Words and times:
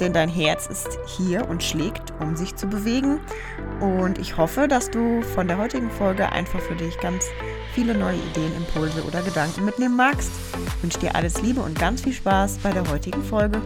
denn 0.00 0.12
dein 0.12 0.28
Herz 0.28 0.66
ist 0.66 0.98
hier 1.06 1.48
und 1.48 1.62
schlägt, 1.62 2.12
um 2.20 2.36
sich 2.36 2.54
zu 2.56 2.66
bewegen. 2.66 3.20
Und 3.80 4.18
ich 4.18 4.36
hoffe, 4.36 4.68
dass 4.68 4.90
du 4.90 5.22
von 5.22 5.48
der 5.48 5.58
heutigen 5.58 5.90
Folge 5.90 6.30
einfach 6.30 6.60
für 6.60 6.76
dich 6.76 6.98
ganz 7.00 7.26
viele 7.74 7.94
neue 7.94 8.16
Ideen, 8.16 8.54
Impulse 8.56 9.04
oder 9.04 9.22
Gedanken 9.22 9.64
mitnehmen 9.64 9.96
magst. 9.96 10.30
Ich 10.76 10.82
wünsche 10.82 11.00
dir 11.00 11.14
alles 11.14 11.42
Liebe 11.42 11.60
und 11.60 11.78
ganz 11.78 12.02
viel 12.02 12.12
Spaß 12.12 12.58
bei 12.58 12.72
der 12.72 12.88
heutigen 12.88 13.22
Folge. 13.22 13.60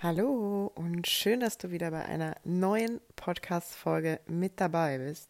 Hallo 0.00 0.70
und 0.76 1.08
schön, 1.08 1.40
dass 1.40 1.58
du 1.58 1.72
wieder 1.72 1.90
bei 1.90 2.04
einer 2.04 2.36
neuen 2.44 3.00
Podcast-Folge 3.16 4.20
mit 4.28 4.60
dabei 4.60 4.98
bist. 4.98 5.28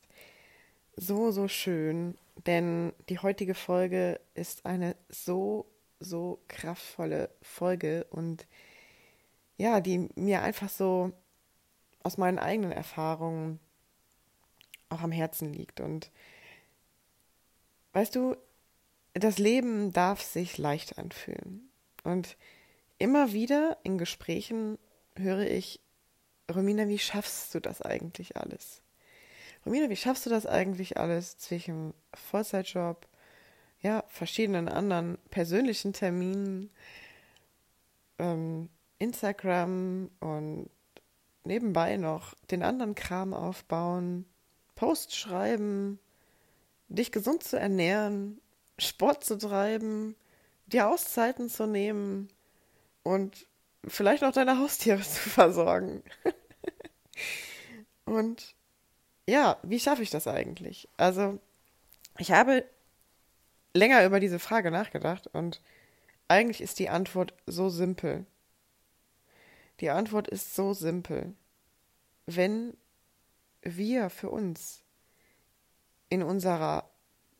So, 0.95 1.31
so 1.31 1.49
schön, 1.49 2.17
denn 2.47 2.93
die 3.09 3.19
heutige 3.19 3.55
Folge 3.55 4.21
ist 4.35 4.67
eine 4.67 4.97
so, 5.09 5.67
so 6.01 6.41
kraftvolle 6.49 7.31
Folge 7.43 8.07
und 8.11 8.47
ja, 9.57 9.81
die 9.81 10.09
mir 10.15 10.43
einfach 10.43 10.69
so 10.69 11.13
aus 12.03 12.17
meinen 12.17 12.39
eigenen 12.39 12.73
Erfahrungen 12.73 13.59
auch 14.89 15.03
am 15.03 15.13
Herzen 15.13 15.53
liegt. 15.53 15.81
Und 15.81 16.11
weißt 17.93 18.15
du, 18.15 18.37
das 19.15 19.39
Leben 19.39 19.93
darf 19.93 20.23
sich 20.23 20.59
leicht 20.59 20.99
anfühlen. 20.99 21.69
Und 22.05 22.37
immer 22.99 23.33
wieder 23.33 23.79
in 23.83 23.99
Gesprächen 23.99 24.79
höre 25.17 25.51
ich, 25.51 25.81
Romina, 26.55 26.89
wie 26.89 26.99
schaffst 26.99 27.55
du 27.55 27.61
das 27.61 27.83
eigentlich 27.83 28.37
alles? 28.37 28.83
Romina, 29.65 29.91
wie 29.91 29.97
schaffst 29.97 30.27
du 30.27 30.31
das 30.31 30.47
eigentlich 30.47 30.97
alles 30.97 31.39
zwischen 31.39 31.95
Vollzeitjob, 32.15 33.07
ja, 33.81 34.05
verschiedenen 34.09 34.69
anderen 34.69 35.19
persönlichen 35.31 35.93
Terminen, 35.93 36.71
ähm, 38.19 38.69
Instagram 38.99 40.11
und 40.21 40.71
nebenbei 41.45 41.97
noch 41.97 42.35
den 42.51 42.63
anderen 42.63 42.95
Kram 42.95 43.33
aufbauen, 43.33 44.27
Post 44.75 45.15
schreiben, 45.17 45.99
dich 46.89 47.13
gesund 47.13 47.43
zu 47.43 47.59
ernähren, 47.59 48.41
Sport 48.79 49.25
zu 49.25 49.37
treiben, 49.37 50.15
dir 50.67 50.89
Auszeiten 50.89 51.49
zu 51.49 51.67
nehmen 51.67 52.29
und 53.03 53.47
vielleicht 53.87 54.25
auch 54.25 54.33
deine 54.33 54.59
Haustiere 54.59 55.01
zu 55.03 55.29
versorgen. 55.29 56.03
und 58.05 58.55
ja, 59.29 59.59
wie 59.63 59.79
schaffe 59.79 60.03
ich 60.03 60.09
das 60.09 60.27
eigentlich? 60.27 60.89
Also, 60.97 61.39
ich 62.17 62.33
habe 62.33 62.65
länger 63.75 64.05
über 64.07 64.21
diese 64.21 64.39
Frage 64.39 64.71
nachgedacht 64.71 65.27
und 65.27 65.61
eigentlich 66.29 66.63
ist 66.63 66.79
die 66.79 66.89
Antwort 66.89 67.35
so 67.47 67.69
simpel. 67.69 68.25
Die 69.81 69.91
Antwort 69.91 70.29
ist 70.29 70.55
so 70.55 70.73
simpel. 70.73 71.35
Wenn 72.25 72.75
wir 73.61 74.09
für 74.09 74.31
uns 74.31 74.83
in 76.09 76.23
unserer 76.23 76.89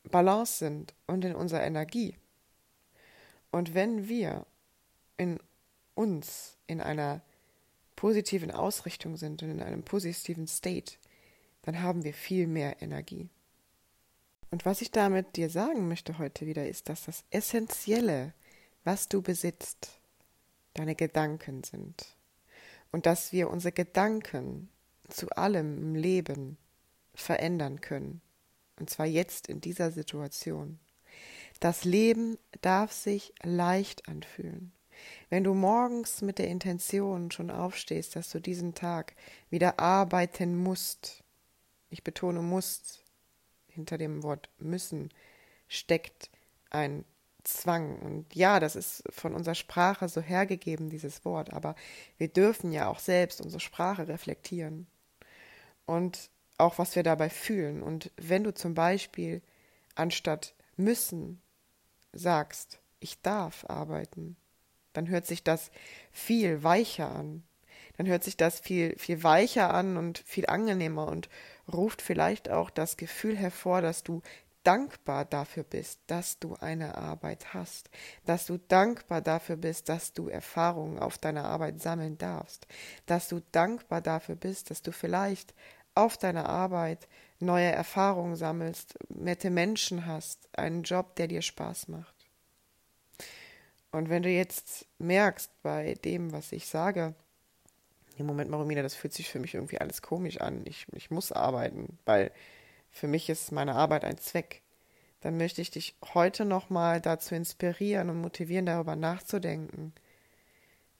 Balance 0.05 0.59
sind 0.59 0.95
und 1.07 1.25
in 1.25 1.35
unserer 1.35 1.63
Energie 1.63 2.17
und 3.51 3.73
wenn 3.73 4.09
wir 4.09 4.45
in 5.17 5.41
uns 5.95 6.59
in 6.67 6.83
einer 6.83 7.23
positiven 7.97 8.51
Ausrichtung 8.51 9.17
sind 9.17 9.43
und 9.43 9.51
in 9.51 9.63
einem 9.63 9.83
positiven 9.83 10.47
State, 10.47 10.99
dann 11.69 11.83
haben 11.83 12.03
wir 12.03 12.15
viel 12.15 12.47
mehr 12.47 12.81
Energie. 12.81 13.29
Und 14.51 14.65
was 14.65 14.81
ich 14.81 14.91
damit 14.91 15.37
dir 15.37 15.51
sagen 15.51 15.87
möchte 15.87 16.17
heute 16.17 16.47
wieder, 16.47 16.67
ist, 16.67 16.89
dass 16.89 17.05
das 17.05 17.25
Essentielle, 17.29 18.33
was 18.85 19.11
du 19.11 19.21
besitzt, 19.21 20.01
deine 20.73 20.95
Gedanken 20.95 21.63
sind. 21.65 22.17
Und 22.91 23.05
dass 23.05 23.35
wir 23.35 23.51
unsere 23.51 23.73
Gedanken 23.73 24.71
zu 25.11 25.29
allem 25.29 25.77
im 25.77 25.95
Leben 25.95 26.57
verändern 27.13 27.83
können. 27.83 28.23
Und 28.81 28.89
zwar 28.89 29.05
jetzt 29.05 29.47
in 29.47 29.61
dieser 29.61 29.91
Situation. 29.91 30.79
Das 31.61 31.85
Leben 31.85 32.39
darf 32.63 32.93
sich 32.93 33.35
leicht 33.43 34.09
anfühlen. 34.09 34.73
Wenn 35.29 35.45
du 35.45 35.53
morgens 35.53 36.23
mit 36.23 36.39
der 36.39 36.49
Intention 36.49 37.31
schon 37.31 37.51
aufstehst, 37.51 38.17
dass 38.17 38.31
du 38.31 38.41
diesen 38.41 38.73
Tag 38.73 39.15
wieder 39.51 39.79
arbeiten 39.79 40.57
musst, 40.57 41.25
ich 41.91 42.05
betone 42.05 42.43
muss, 42.43 43.01
hinter 43.69 43.99
dem 43.99 44.23
Wort 44.23 44.51
müssen 44.59 45.11
steckt 45.69 46.31
ein 46.71 47.05
Zwang. 47.45 47.99
Und 48.01 48.35
ja, 48.35 48.61
das 48.61 48.77
ist 48.77 49.03
von 49.11 49.35
unserer 49.35 49.55
Sprache 49.55 50.09
so 50.09 50.21
hergegeben, 50.21 50.91
dieses 50.91 51.25
Wort, 51.25 51.53
aber 51.53 51.75
wir 52.19 52.29
dürfen 52.29 52.73
ja 52.73 52.89
auch 52.89 52.99
selbst 52.99 53.41
unsere 53.41 53.61
Sprache 53.61 54.09
reflektieren. 54.09 54.87
Und 55.87 56.31
auch 56.59 56.79
was 56.79 56.97
wir 56.97 57.03
dabei 57.03 57.31
fühlen. 57.31 57.83
Und 57.83 58.11
wenn 58.17 58.45
du 58.45 58.53
zum 58.53 58.75
Beispiel 58.75 59.41
anstatt 59.95 60.55
müssen 60.77 61.41
sagst, 62.13 62.81
ich 63.01 63.23
darf 63.23 63.65
arbeiten, 63.69 64.37
dann 64.93 65.09
hört 65.09 65.27
sich 65.27 65.45
das 65.45 65.71
viel 66.11 66.63
weicher 66.65 67.15
an. 67.15 67.45
Dann 67.97 68.07
hört 68.07 68.25
sich 68.25 68.37
das 68.37 68.61
viel, 68.61 68.97
viel 68.99 69.23
weicher 69.23 69.73
an 69.73 69.97
und 69.97 70.19
viel 70.19 70.47
angenehmer 70.47 71.07
und 71.07 71.29
ruft 71.73 72.03
vielleicht 72.03 72.51
auch 72.51 72.71
das 72.71 72.97
Gefühl 72.97 73.37
hervor, 73.37 73.83
dass 73.83 74.03
du 74.03 74.23
dankbar 74.65 75.25
dafür 75.25 75.63
bist, 75.63 76.01
dass 76.09 76.39
du 76.39 76.55
eine 76.57 76.97
Arbeit 76.97 77.55
hast, 77.55 77.91
dass 78.27 78.47
du 78.47 78.59
dankbar 78.59 79.23
dafür 79.23 79.57
bist, 79.57 79.89
dass 79.89 80.13
du 80.13 80.29
Erfahrungen 80.29 80.99
auf 80.99 81.17
deiner 81.17 81.45
Arbeit 81.45 81.81
sammeln 81.81 82.19
darfst, 82.19 82.67
dass 83.07 83.29
du 83.29 83.41
dankbar 83.53 84.01
dafür 84.01 84.35
bist, 84.35 84.71
dass 84.71 84.83
du 84.83 84.93
vielleicht 84.93 85.55
auf 85.95 86.17
deiner 86.17 86.49
Arbeit 86.49 87.09
neue 87.41 87.71
Erfahrungen 87.71 88.37
sammelst, 88.37 88.99
nette 89.09 89.51
Menschen 89.51 90.07
hast, 90.07 90.49
einen 90.53 90.83
Job, 90.83 91.17
der 91.17 91.29
dir 91.29 91.43
Spaß 91.43 91.89
macht. 91.89 92.15
Und 93.91 94.11
wenn 94.11 94.23
du 94.23 94.29
jetzt 94.29 94.87
merkst 94.99 95.51
bei 95.63 95.95
dem, 95.95 96.33
was 96.33 96.53
ich 96.53 96.67
sage, 96.69 97.15
im 98.21 98.27
Moment, 98.27 98.51
Maromina, 98.51 98.83
das 98.83 98.95
fühlt 98.95 99.13
sich 99.13 99.29
für 99.29 99.39
mich 99.39 99.55
irgendwie 99.55 99.81
alles 99.81 100.03
komisch 100.03 100.41
an. 100.41 100.63
Ich, 100.67 100.87
ich 100.93 101.11
muss 101.11 101.33
arbeiten, 101.33 101.99
weil 102.05 102.31
für 102.91 103.07
mich 103.07 103.29
ist 103.29 103.53
meine 103.53 103.75
Arbeit 103.75 104.05
ein 104.05 104.19
Zweck. 104.19 104.63
Dann 105.21 105.37
möchte 105.37 105.61
ich 105.61 105.71
dich 105.71 105.97
heute 106.15 106.45
nochmal 106.45 107.01
dazu 107.01 107.35
inspirieren 107.35 108.11
und 108.11 108.21
motivieren, 108.21 108.67
darüber 108.67 108.97
nachzudenken, 108.97 109.93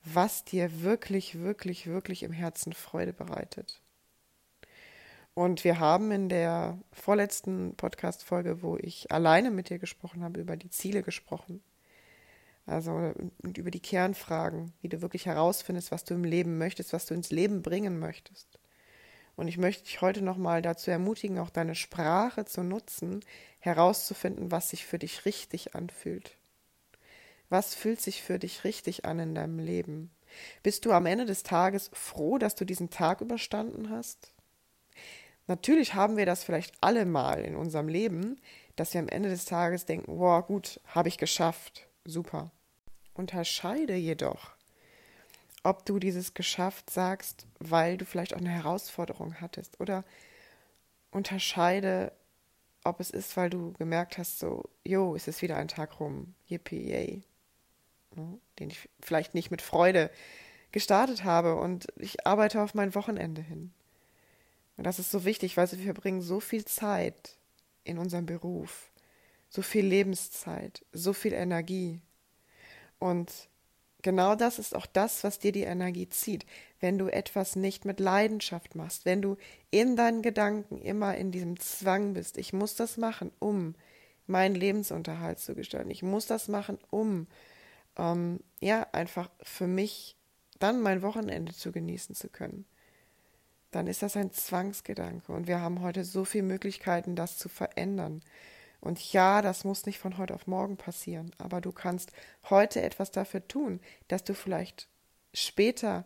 was 0.03 0.43
dir 0.43 0.81
wirklich, 0.81 1.39
wirklich, 1.39 1.87
wirklich 1.87 2.23
im 2.23 2.31
Herzen 2.31 2.73
Freude 2.73 3.13
bereitet. 3.13 3.81
Und 5.33 5.63
wir 5.63 5.79
haben 5.79 6.11
in 6.11 6.27
der 6.27 6.77
vorletzten 6.91 7.75
Podcast-Folge, 7.75 8.61
wo 8.61 8.77
ich 8.77 9.11
alleine 9.11 9.51
mit 9.51 9.69
dir 9.69 9.79
gesprochen 9.79 10.23
habe, 10.23 10.41
über 10.41 10.57
die 10.57 10.69
Ziele 10.69 11.01
gesprochen. 11.01 11.61
Also 12.69 13.13
über 13.41 13.71
die 13.71 13.79
Kernfragen, 13.79 14.73
wie 14.81 14.89
du 14.89 15.01
wirklich 15.01 15.25
herausfindest, 15.25 15.91
was 15.91 16.03
du 16.03 16.13
im 16.13 16.23
Leben 16.23 16.59
möchtest, 16.59 16.93
was 16.93 17.07
du 17.07 17.15
ins 17.15 17.31
Leben 17.31 17.63
bringen 17.63 17.97
möchtest. 17.97 18.59
Und 19.35 19.47
ich 19.47 19.57
möchte 19.57 19.85
dich 19.85 20.01
heute 20.01 20.21
nochmal 20.21 20.61
dazu 20.61 20.91
ermutigen, 20.91 21.39
auch 21.39 21.49
deine 21.49 21.73
Sprache 21.73 22.45
zu 22.45 22.61
nutzen, 22.61 23.21
herauszufinden, 23.57 24.51
was 24.51 24.69
sich 24.69 24.85
für 24.85 24.99
dich 24.99 25.25
richtig 25.25 25.73
anfühlt. 25.73 26.35
Was 27.49 27.73
fühlt 27.73 28.01
sich 28.01 28.21
für 28.21 28.37
dich 28.37 28.63
richtig 28.63 29.05
an 29.05 29.17
in 29.17 29.33
deinem 29.33 29.57
Leben? 29.57 30.11
Bist 30.61 30.85
du 30.85 30.91
am 30.91 31.07
Ende 31.07 31.25
des 31.25 31.41
Tages 31.41 31.89
froh, 31.93 32.37
dass 32.37 32.53
du 32.53 32.65
diesen 32.65 32.91
Tag 32.91 33.21
überstanden 33.21 33.89
hast? 33.89 34.31
Natürlich 35.47 35.95
haben 35.95 36.17
wir 36.17 36.27
das 36.27 36.43
vielleicht 36.43 36.75
alle 36.81 37.05
mal 37.05 37.43
in 37.43 37.55
unserem 37.55 37.87
Leben, 37.87 38.39
dass 38.75 38.93
wir 38.93 39.01
am 39.01 39.07
Ende 39.07 39.29
des 39.29 39.45
Tages 39.45 39.85
denken, 39.85 40.19
wow, 40.19 40.45
gut, 40.45 40.79
habe 40.85 41.07
ich 41.07 41.17
geschafft, 41.17 41.87
super. 42.05 42.51
Unterscheide 43.19 43.95
jedoch, 43.95 44.51
ob 45.63 45.85
du 45.85 45.99
dieses 45.99 46.33
geschafft 46.33 46.89
sagst, 46.89 47.47
weil 47.59 47.97
du 47.97 48.05
vielleicht 48.05 48.33
auch 48.33 48.39
eine 48.39 48.49
Herausforderung 48.49 49.41
hattest 49.41 49.77
oder 49.81 50.05
unterscheide, 51.11 52.13
ob 52.85 53.01
es 53.01 53.09
ist, 53.09 53.35
weil 53.35 53.49
du 53.49 53.73
gemerkt 53.73 54.17
hast, 54.17 54.39
so, 54.39 54.69
jo, 54.85 55.17
es 55.17 55.27
ist 55.27 55.41
wieder 55.41 55.57
ein 55.57 55.67
Tag 55.67 55.99
rum, 55.99 56.33
yippie, 56.47 56.89
yay, 56.89 57.21
ne, 58.15 58.39
den 58.57 58.69
ich 58.69 58.87
vielleicht 59.01 59.33
nicht 59.33 59.51
mit 59.51 59.61
Freude 59.61 60.09
gestartet 60.71 61.25
habe 61.25 61.57
und 61.57 61.87
ich 61.97 62.25
arbeite 62.25 62.61
auf 62.61 62.73
mein 62.73 62.95
Wochenende 62.95 63.41
hin. 63.41 63.73
Und 64.77 64.85
das 64.85 64.97
ist 64.97 65.11
so 65.11 65.25
wichtig, 65.25 65.57
weil 65.57 65.69
wir 65.69 65.83
verbringen 65.83 66.21
so 66.21 66.39
viel 66.39 66.63
Zeit 66.63 67.37
in 67.83 67.97
unserem 67.97 68.25
Beruf, 68.25 68.89
so 69.49 69.61
viel 69.61 69.85
Lebenszeit, 69.85 70.85
so 70.93 71.11
viel 71.11 71.33
Energie. 71.33 71.99
Und 72.99 73.31
genau 74.01 74.35
das 74.35 74.59
ist 74.59 74.75
auch 74.75 74.85
das, 74.85 75.23
was 75.23 75.39
dir 75.39 75.51
die 75.51 75.63
Energie 75.63 76.09
zieht. 76.09 76.45
Wenn 76.79 76.97
du 76.97 77.07
etwas 77.07 77.55
nicht 77.55 77.85
mit 77.85 77.99
Leidenschaft 77.99 78.75
machst, 78.75 79.05
wenn 79.05 79.21
du 79.21 79.37
in 79.71 79.95
deinen 79.95 80.21
Gedanken 80.21 80.81
immer 80.81 81.15
in 81.15 81.31
diesem 81.31 81.59
Zwang 81.59 82.13
bist, 82.13 82.37
ich 82.37 82.53
muss 82.53 82.75
das 82.75 82.97
machen, 82.97 83.31
um 83.39 83.75
meinen 84.27 84.55
Lebensunterhalt 84.55 85.39
zu 85.39 85.55
gestalten, 85.55 85.89
ich 85.89 86.03
muss 86.03 86.27
das 86.27 86.47
machen, 86.47 86.77
um 86.91 87.27
ähm, 87.97 88.39
ja 88.59 88.85
einfach 88.91 89.29
für 89.41 89.67
mich 89.67 90.15
dann 90.59 90.81
mein 90.81 91.01
Wochenende 91.01 91.53
zu 91.53 91.71
genießen 91.71 92.15
zu 92.15 92.29
können 92.29 92.65
dann 93.71 93.87
ist 93.87 94.01
das 94.01 94.17
ein 94.17 94.31
Zwangsgedanke. 94.31 95.31
Und 95.31 95.47
wir 95.47 95.61
haben 95.61 95.81
heute 95.81 96.03
so 96.03 96.25
viele 96.25 96.43
Möglichkeiten, 96.43 97.15
das 97.15 97.37
zu 97.37 97.49
verändern. 97.49 98.21
Und 98.81 99.11
ja, 99.11 99.41
das 99.41 99.63
muss 99.63 99.85
nicht 99.85 99.99
von 99.99 100.17
heute 100.17 100.33
auf 100.33 100.47
morgen 100.47 100.77
passieren, 100.77 101.31
aber 101.37 101.59
du 101.59 101.71
kannst 101.71 102.11
heute 102.49 102.81
etwas 102.81 103.11
dafür 103.11 103.45
tun, 103.47 103.81
dass 104.07 104.23
du 104.23 104.33
vielleicht 104.33 104.87
später 105.33 106.05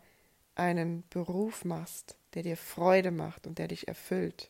einen 0.56 1.04
Beruf 1.10 1.66
machst, 1.66 2.18
der 2.34 2.44
dir 2.44 2.58
Freude 2.58 3.12
macht 3.12 3.46
und 3.46 3.60
der 3.60 3.68
dich 3.68 3.88
erfüllt. 3.88 4.50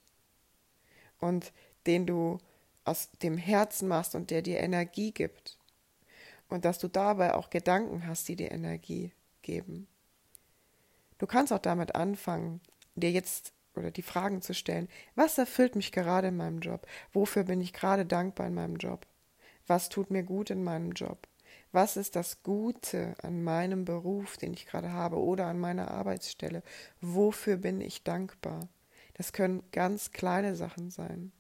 Und 1.20 1.52
den 1.86 2.06
du 2.06 2.40
aus 2.86 3.10
dem 3.22 3.38
Herzen 3.38 3.88
machst 3.88 4.16
und 4.16 4.30
der 4.30 4.42
dir 4.42 4.60
Energie 4.60 5.12
gibt. 5.12 5.58
Und 6.50 6.66
dass 6.66 6.80
du 6.80 6.88
dabei 6.88 7.34
auch 7.34 7.50
Gedanken 7.50 8.06
hast, 8.08 8.28
die 8.28 8.36
dir 8.36 8.52
Energie 8.52 9.12
geben. 9.42 9.88
Du 11.18 11.28
kannst 11.28 11.54
auch 11.54 11.60
damit 11.60 11.96
anfangen, 11.96 12.62
dir 12.96 13.12
jetzt 13.12 13.54
oder 13.76 13.92
die 13.92 14.02
Fragen 14.02 14.42
zu 14.42 14.54
stellen, 14.54 14.88
was 15.16 15.38
erfüllt 15.38 15.76
mich 15.76 15.92
gerade 15.92 16.28
in 16.30 16.38
meinem 16.38 16.60
Job? 16.60 16.88
Wofür 17.12 17.44
bin 17.44 17.62
ich 17.62 17.74
gerade 17.74 18.06
dankbar 18.06 18.48
in 18.48 18.54
meinem 18.54 18.78
Job? 18.78 19.06
Was 19.68 19.90
tut 19.90 20.12
mir 20.12 20.24
gut 20.24 20.50
in 20.50 20.64
meinem 20.64 20.92
Job? 20.92 21.28
Was 21.72 21.98
ist 21.98 22.16
das 22.16 22.44
Gute 22.44 23.16
an 23.22 23.44
meinem 23.44 23.86
Beruf, 23.86 24.38
den 24.38 24.54
ich 24.54 24.68
gerade 24.68 24.92
habe 24.92 25.18
oder 25.18 25.48
an 25.48 25.60
meiner 25.60 25.90
Arbeitsstelle? 25.90 26.62
Wofür 27.02 27.58
bin 27.58 27.82
ich 27.82 28.04
dankbar? 28.04 28.68
Das 29.16 29.34
können 29.34 29.64
ganz 29.72 30.12
kleine 30.12 30.56
Sachen 30.56 30.92
sein. 30.92 31.32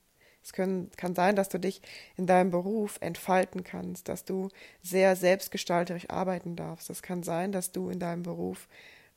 Es 0.43 0.51
können, 0.51 0.91
kann 0.97 1.15
sein, 1.15 1.35
dass 1.35 1.49
du 1.49 1.59
dich 1.59 1.81
in 2.17 2.27
deinem 2.27 2.51
Beruf 2.51 2.97
entfalten 2.99 3.63
kannst, 3.63 4.09
dass 4.09 4.25
du 4.25 4.49
sehr 4.81 5.15
selbstgestalterisch 5.15 6.09
arbeiten 6.09 6.55
darfst. 6.55 6.89
Es 6.89 7.01
kann 7.01 7.23
sein, 7.23 7.51
dass 7.51 7.71
du 7.71 7.89
in 7.89 7.99
deinem 7.99 8.23
Beruf 8.23 8.67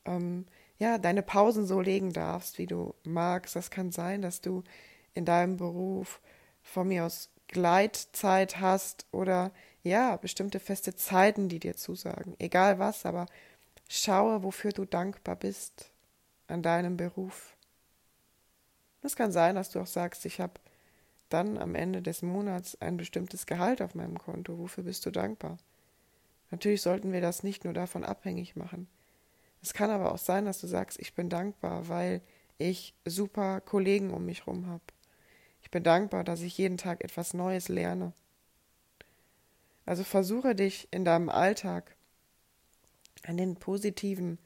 ähm, 0.04 0.46
ja, 0.78 0.98
deine 0.98 1.22
Pausen 1.22 1.66
so 1.66 1.80
legen 1.80 2.12
darfst, 2.12 2.58
wie 2.58 2.66
du 2.66 2.94
magst. 3.04 3.56
Das 3.56 3.70
kann 3.70 3.92
sein, 3.92 4.22
dass 4.22 4.40
du 4.40 4.62
in 5.14 5.24
deinem 5.24 5.56
Beruf 5.56 6.20
von 6.62 6.88
mir 6.88 7.04
aus 7.04 7.30
Gleitzeit 7.48 8.60
hast 8.60 9.06
oder 9.12 9.52
ja, 9.82 10.16
bestimmte 10.16 10.60
feste 10.60 10.94
Zeiten, 10.96 11.48
die 11.48 11.60
dir 11.60 11.76
zusagen. 11.76 12.34
Egal 12.38 12.78
was, 12.78 13.06
aber 13.06 13.26
schaue, 13.88 14.42
wofür 14.42 14.72
du 14.72 14.84
dankbar 14.84 15.36
bist 15.36 15.90
an 16.48 16.62
deinem 16.62 16.96
Beruf. 16.96 17.56
Es 19.02 19.16
kann 19.16 19.30
sein, 19.30 19.54
dass 19.54 19.70
du 19.70 19.80
auch 19.80 19.86
sagst, 19.86 20.26
ich 20.26 20.40
habe 20.40 20.54
dann 21.28 21.58
am 21.58 21.74
Ende 21.74 22.02
des 22.02 22.22
Monats 22.22 22.80
ein 22.80 22.96
bestimmtes 22.96 23.46
Gehalt 23.46 23.80
auf 23.80 23.94
meinem 23.94 24.18
Konto. 24.18 24.58
Wofür 24.58 24.84
bist 24.84 25.06
du 25.06 25.10
dankbar? 25.10 25.58
Natürlich 26.50 26.82
sollten 26.82 27.12
wir 27.12 27.20
das 27.20 27.42
nicht 27.42 27.64
nur 27.64 27.72
davon 27.72 28.04
abhängig 28.04 28.56
machen. 28.56 28.88
Es 29.66 29.74
kann 29.74 29.90
aber 29.90 30.12
auch 30.12 30.18
sein, 30.18 30.44
dass 30.44 30.60
du 30.60 30.68
sagst, 30.68 30.96
ich 31.00 31.14
bin 31.14 31.28
dankbar, 31.28 31.88
weil 31.88 32.20
ich 32.56 32.94
super 33.04 33.60
Kollegen 33.60 34.14
um 34.14 34.24
mich 34.24 34.46
herum 34.46 34.68
habe. 34.68 34.84
Ich 35.60 35.72
bin 35.72 35.82
dankbar, 35.82 36.22
dass 36.22 36.40
ich 36.42 36.56
jeden 36.56 36.78
Tag 36.78 37.02
etwas 37.02 37.34
Neues 37.34 37.66
lerne. 37.68 38.12
Also 39.84 40.04
versuche 40.04 40.54
dich 40.54 40.86
in 40.92 41.04
deinem 41.04 41.28
Alltag 41.28 41.96
an 43.24 43.36
den 43.36 43.56
positiven 43.56 44.38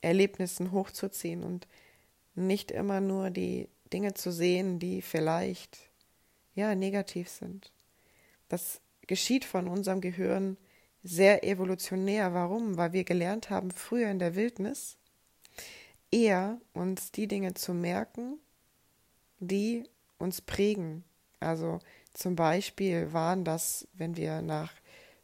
Erlebnissen 0.00 0.72
hochzuziehen 0.72 1.44
und 1.44 1.68
nicht 2.34 2.72
immer 2.72 3.00
nur 3.00 3.30
die 3.30 3.68
Dinge 3.92 4.14
zu 4.14 4.32
sehen, 4.32 4.80
die 4.80 5.02
vielleicht 5.02 5.88
ja 6.56 6.74
negativ 6.74 7.28
sind. 7.28 7.70
Das 8.48 8.80
geschieht 9.06 9.44
von 9.44 9.68
unserem 9.68 10.00
Gehirn 10.00 10.56
sehr 11.06 11.44
evolutionär. 11.44 12.34
Warum? 12.34 12.76
Weil 12.76 12.92
wir 12.92 13.04
gelernt 13.04 13.48
haben, 13.48 13.70
früher 13.70 14.10
in 14.10 14.18
der 14.18 14.34
Wildnis 14.34 14.96
eher 16.10 16.60
uns 16.72 17.12
die 17.12 17.28
Dinge 17.28 17.54
zu 17.54 17.74
merken, 17.74 18.38
die 19.38 19.84
uns 20.18 20.40
prägen. 20.40 21.04
Also 21.40 21.78
zum 22.12 22.34
Beispiel 22.34 23.12
waren 23.12 23.44
das, 23.44 23.86
wenn 23.94 24.16
wir 24.16 24.42
nach 24.42 24.72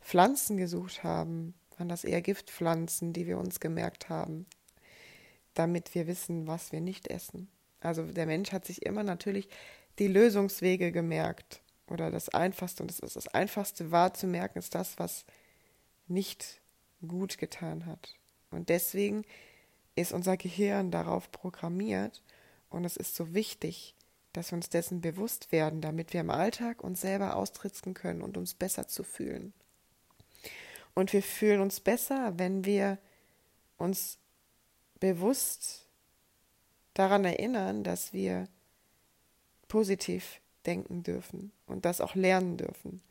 Pflanzen 0.01 0.57
gesucht 0.57 1.03
haben, 1.03 1.55
waren 1.79 1.89
das 1.89 2.05
eher 2.05 2.23
Giftpflanzen, 2.23 3.13
die 3.13 3.27
wir 3.27 3.39
uns 3.39 3.59
gemerkt 3.59 4.09
haben, 4.09 4.47
damit 5.55 5.95
wir 5.95 6.07
wissen, 6.07 6.47
was 6.47 6.71
wir 6.73 6.81
nicht 6.81 7.09
essen. 7.09 7.49
Also 7.81 8.05
der 8.05 8.27
Mensch 8.27 8.53
hat 8.53 8.65
sich 8.65 8.85
immer 8.85 9.03
natürlich 9.03 9.49
die 9.99 10.09
Lösungswege 10.09 10.93
gemerkt. 10.93 11.61
Oder 11.89 12.11
das 12.11 12.29
Einfachste, 12.29 12.83
und 12.83 12.91
das 12.91 13.01
ist 13.01 13.17
das 13.17 13.29
Einfachste 13.29 13.91
wahrzumerken, 13.91 14.59
ist 14.59 14.75
das, 14.75 14.99
was 14.99 15.25
nicht 16.09 16.61
gut 17.07 17.39
getan 17.39 17.87
hat. 17.87 18.15
Und 18.51 18.69
deswegen 18.69 19.25
ist 19.95 20.13
unser 20.13 20.37
Gehirn 20.37 20.91
darauf 20.91 21.31
programmiert 21.31 22.23
und 22.71 22.85
es 22.85 22.97
ist 22.97 23.15
so 23.15 23.35
wichtig, 23.35 23.95
dass 24.33 24.51
wir 24.51 24.57
uns 24.57 24.71
dessen 24.71 25.01
bewusst 25.01 25.53
werden, 25.53 25.81
damit 25.83 26.13
wir 26.13 26.21
im 26.21 26.31
Alltag 26.31 26.83
uns 26.83 27.03
selber 27.03 27.37
austritzen 27.37 27.93
können 27.93 28.23
und 28.23 28.37
uns 28.37 28.55
besser 28.55 28.89
zu 28.89 29.05
fühlen. 29.05 29.53
Und 30.95 31.13
wir 31.13 31.23
fühlen 31.23 31.61
uns 31.61 31.81
besser, 31.81 32.39
wenn 32.39 32.65
wir 32.65 32.99
uns 33.77 34.19
bewusst 35.01 35.87
daran 36.95 37.25
erinnern, 37.25 37.85
dass 37.85 38.13
wir 38.13 38.49
positiv 39.69 40.41
denken 40.65 41.03
dürfen 41.03 41.53
und 41.67 41.85
das 41.85 42.01
auch 42.01 42.15
lernen 42.15 42.57
dürfen 42.57 43.03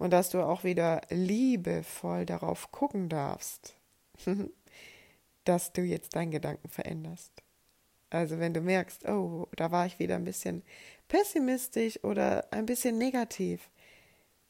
und 0.00 0.14
dass 0.14 0.30
du 0.30 0.40
auch 0.40 0.64
wieder 0.64 1.02
liebevoll 1.10 2.24
darauf 2.24 2.72
gucken 2.72 3.10
darfst, 3.10 3.76
dass 5.44 5.72
du 5.74 5.82
jetzt 5.82 6.16
deinen 6.16 6.30
Gedanken 6.30 6.70
veränderst. 6.70 7.30
Also 8.08 8.40
wenn 8.40 8.54
du 8.54 8.62
merkst, 8.62 9.06
oh, 9.06 9.46
da 9.54 9.70
war 9.70 9.84
ich 9.84 9.98
wieder 9.98 10.16
ein 10.16 10.24
bisschen 10.24 10.62
pessimistisch 11.06 12.02
oder 12.02 12.50
ein 12.50 12.64
bisschen 12.64 12.96
negativ, 12.96 13.70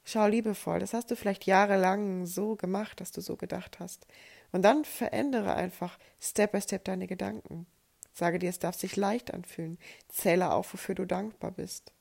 schau 0.05 0.29
liebevoll. 0.29 0.79
Das 0.79 0.95
hast 0.95 1.11
du 1.11 1.17
vielleicht 1.17 1.47
jahrelang 1.47 2.27
so 2.27 2.55
gemacht, 2.55 3.01
dass 3.01 3.11
du 3.11 3.21
so 3.21 3.37
gedacht 3.37 3.81
hast. 3.81 4.07
Und 4.53 4.63
dann 4.63 4.85
verändere 4.85 5.55
einfach 5.55 5.99
Step 6.21 6.53
by 6.53 6.61
Step 6.61 6.85
deine 6.85 7.09
Gedanken. 7.09 7.67
Sage 8.13 8.39
dir, 8.39 8.51
es 8.51 8.61
darf 8.61 8.77
sich 8.77 8.95
leicht 8.95 9.35
anfühlen. 9.35 9.79
Zähle 10.09 10.53
auf, 10.53 10.73
wofür 10.73 10.95
du 10.95 11.07
dankbar 11.07 11.51
bist. 11.51 11.93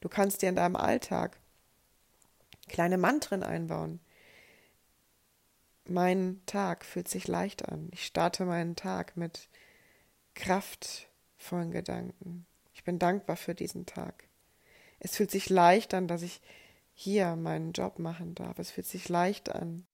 Du 0.00 0.08
kannst 0.08 0.42
dir 0.42 0.48
in 0.48 0.56
deinem 0.56 0.76
Alltag 0.76 1.39
kleine 2.70 2.98
Mantren 2.98 3.42
einbauen. 3.42 4.00
Mein 5.86 6.40
Tag 6.46 6.84
fühlt 6.84 7.08
sich 7.08 7.28
leicht 7.28 7.68
an. 7.68 7.88
Ich 7.92 8.06
starte 8.06 8.44
meinen 8.44 8.76
Tag 8.76 9.16
mit 9.16 9.48
kraftvollen 10.34 11.72
Gedanken. 11.72 12.46
Ich 12.72 12.84
bin 12.84 12.98
dankbar 12.98 13.36
für 13.36 13.54
diesen 13.54 13.86
Tag. 13.86 14.24
Es 15.00 15.16
fühlt 15.16 15.30
sich 15.30 15.50
leicht 15.50 15.92
an, 15.94 16.06
dass 16.06 16.22
ich 16.22 16.40
hier 16.94 17.34
meinen 17.36 17.72
Job 17.72 17.98
machen 17.98 18.34
darf. 18.34 18.58
Es 18.58 18.70
fühlt 18.70 18.86
sich 18.86 19.08
leicht 19.08 19.50
an, 19.50 19.86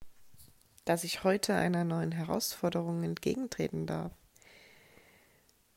dass 0.85 1.05
ich 1.05 1.25
heute 1.25 1.55
einer 1.55 1.85
neuen 1.85 2.13
Herausforderung 2.13 3.03
entgegentreten 3.03 3.87
darf. 3.87 4.13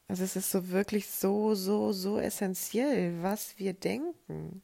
Also 0.08 0.24
es 0.24 0.36
ist 0.36 0.50
so 0.50 0.70
wirklich 0.70 1.10
so, 1.10 1.53
so, 1.53 1.94
so 1.94 2.20
essentiell, 2.20 3.22
was 3.22 3.58
wir 3.60 3.74
denken. 3.74 4.63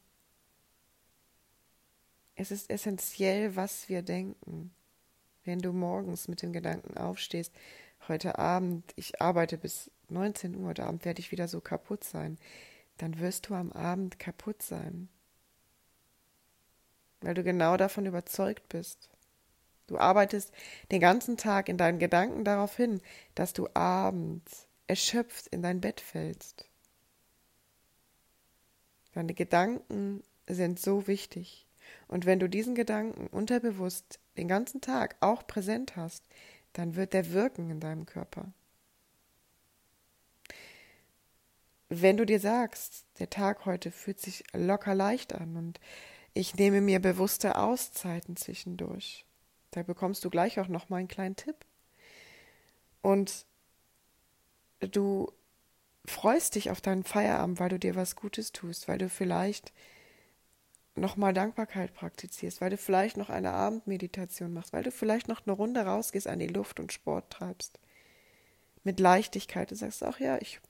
Es 2.38 2.50
ist 2.50 2.70
essentiell, 2.70 3.56
was 3.56 3.88
wir 3.88 4.02
denken. 4.02 4.70
Wenn 5.44 5.58
du 5.60 5.72
morgens 5.72 6.28
mit 6.28 6.42
dem 6.42 6.52
Gedanken 6.52 6.98
aufstehst, 6.98 7.52
heute 8.08 8.38
Abend, 8.38 8.92
ich 8.94 9.22
arbeite 9.22 9.56
bis 9.56 9.90
19 10.10 10.54
Uhr, 10.54 10.68
heute 10.68 10.84
Abend 10.84 11.06
werde 11.06 11.20
ich 11.20 11.32
wieder 11.32 11.48
so 11.48 11.62
kaputt 11.62 12.04
sein, 12.04 12.36
dann 12.98 13.18
wirst 13.20 13.48
du 13.48 13.54
am 13.54 13.72
Abend 13.72 14.18
kaputt 14.18 14.60
sein. 14.60 15.08
Weil 17.22 17.32
du 17.32 17.42
genau 17.42 17.78
davon 17.78 18.04
überzeugt 18.04 18.68
bist. 18.68 19.08
Du 19.86 19.98
arbeitest 19.98 20.52
den 20.90 21.00
ganzen 21.00 21.38
Tag 21.38 21.70
in 21.70 21.78
deinen 21.78 21.98
Gedanken 21.98 22.44
darauf 22.44 22.76
hin, 22.76 23.00
dass 23.34 23.54
du 23.54 23.68
abends 23.72 24.66
erschöpft 24.88 25.46
in 25.46 25.62
dein 25.62 25.80
Bett 25.80 26.00
fällst. 26.00 26.68
Deine 29.14 29.32
Gedanken 29.32 30.22
sind 30.46 30.78
so 30.78 31.06
wichtig. 31.06 31.65
Und 32.08 32.24
wenn 32.24 32.38
du 32.38 32.48
diesen 32.48 32.74
Gedanken 32.74 33.26
unterbewusst 33.28 34.20
den 34.36 34.48
ganzen 34.48 34.80
Tag 34.80 35.16
auch 35.20 35.46
präsent 35.46 35.96
hast, 35.96 36.24
dann 36.72 36.94
wird 36.94 37.12
der 37.12 37.32
wirken 37.32 37.70
in 37.70 37.80
deinem 37.80 38.06
Körper. 38.06 38.52
wenn 41.88 42.16
du 42.16 42.26
dir 42.26 42.40
sagst, 42.40 43.04
der 43.18 43.30
Tag 43.30 43.64
heute 43.64 43.90
fühlt 43.90 44.20
sich 44.20 44.44
locker 44.52 44.94
leicht 44.94 45.34
an 45.34 45.56
und 45.56 45.80
ich 46.34 46.54
nehme 46.56 46.80
mir 46.80 47.00
bewusste 47.00 47.56
Auszeiten 47.56 48.36
zwischendurch, 48.36 49.24
da 49.70 49.82
bekommst 49.82 50.24
du 50.24 50.30
gleich 50.30 50.58
auch 50.58 50.68
noch 50.68 50.88
mal 50.88 50.98
einen 50.98 51.08
kleinen 51.08 51.36
Tipp. 51.36 51.56
Und 53.02 53.46
du 54.80 55.32
freust 56.04 56.56
dich 56.56 56.70
auf 56.70 56.80
deinen 56.80 57.04
Feierabend, 57.04 57.60
weil 57.60 57.68
du 57.68 57.78
dir 57.78 57.94
was 57.94 58.16
Gutes 58.16 58.52
tust, 58.52 58.88
weil 58.88 58.98
du 58.98 59.08
vielleicht 59.08 59.72
nochmal 60.96 61.34
Dankbarkeit 61.34 61.94
praktizierst, 61.94 62.60
weil 62.60 62.70
du 62.70 62.76
vielleicht 62.76 63.16
noch 63.16 63.30
eine 63.30 63.52
Abendmeditation 63.52 64.52
machst, 64.52 64.72
weil 64.72 64.82
du 64.82 64.90
vielleicht 64.90 65.28
noch 65.28 65.46
eine 65.46 65.52
Runde 65.54 65.80
rausgehst 65.80 66.26
an 66.26 66.38
die 66.38 66.46
Luft 66.46 66.80
und 66.80 66.92
Sport 66.92 67.30
treibst. 67.30 67.78
Mit 68.84 69.00
Leichtigkeit. 69.00 69.70
Du 69.70 69.74
sagst 69.74 70.04
auch, 70.04 70.18
ja, 70.18 70.38
ich. 70.40 70.60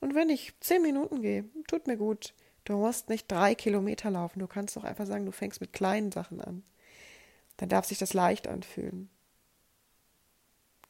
Und 0.00 0.14
wenn 0.14 0.28
ich 0.28 0.52
zehn 0.60 0.82
Minuten 0.82 1.22
gehe, 1.22 1.44
tut 1.66 1.86
mir 1.86 1.96
gut. 1.96 2.34
Du 2.64 2.76
musst 2.76 3.08
nicht 3.08 3.30
drei 3.30 3.54
Kilometer 3.54 4.10
laufen. 4.10 4.38
Du 4.38 4.46
kannst 4.46 4.76
doch 4.76 4.84
einfach 4.84 5.06
sagen, 5.06 5.26
du 5.26 5.32
fängst 5.32 5.60
mit 5.60 5.72
kleinen 5.72 6.12
Sachen 6.12 6.40
an. 6.40 6.62
Dann 7.56 7.68
darf 7.68 7.86
sich 7.86 7.98
das 7.98 8.14
leicht 8.14 8.48
anfühlen. 8.48 9.08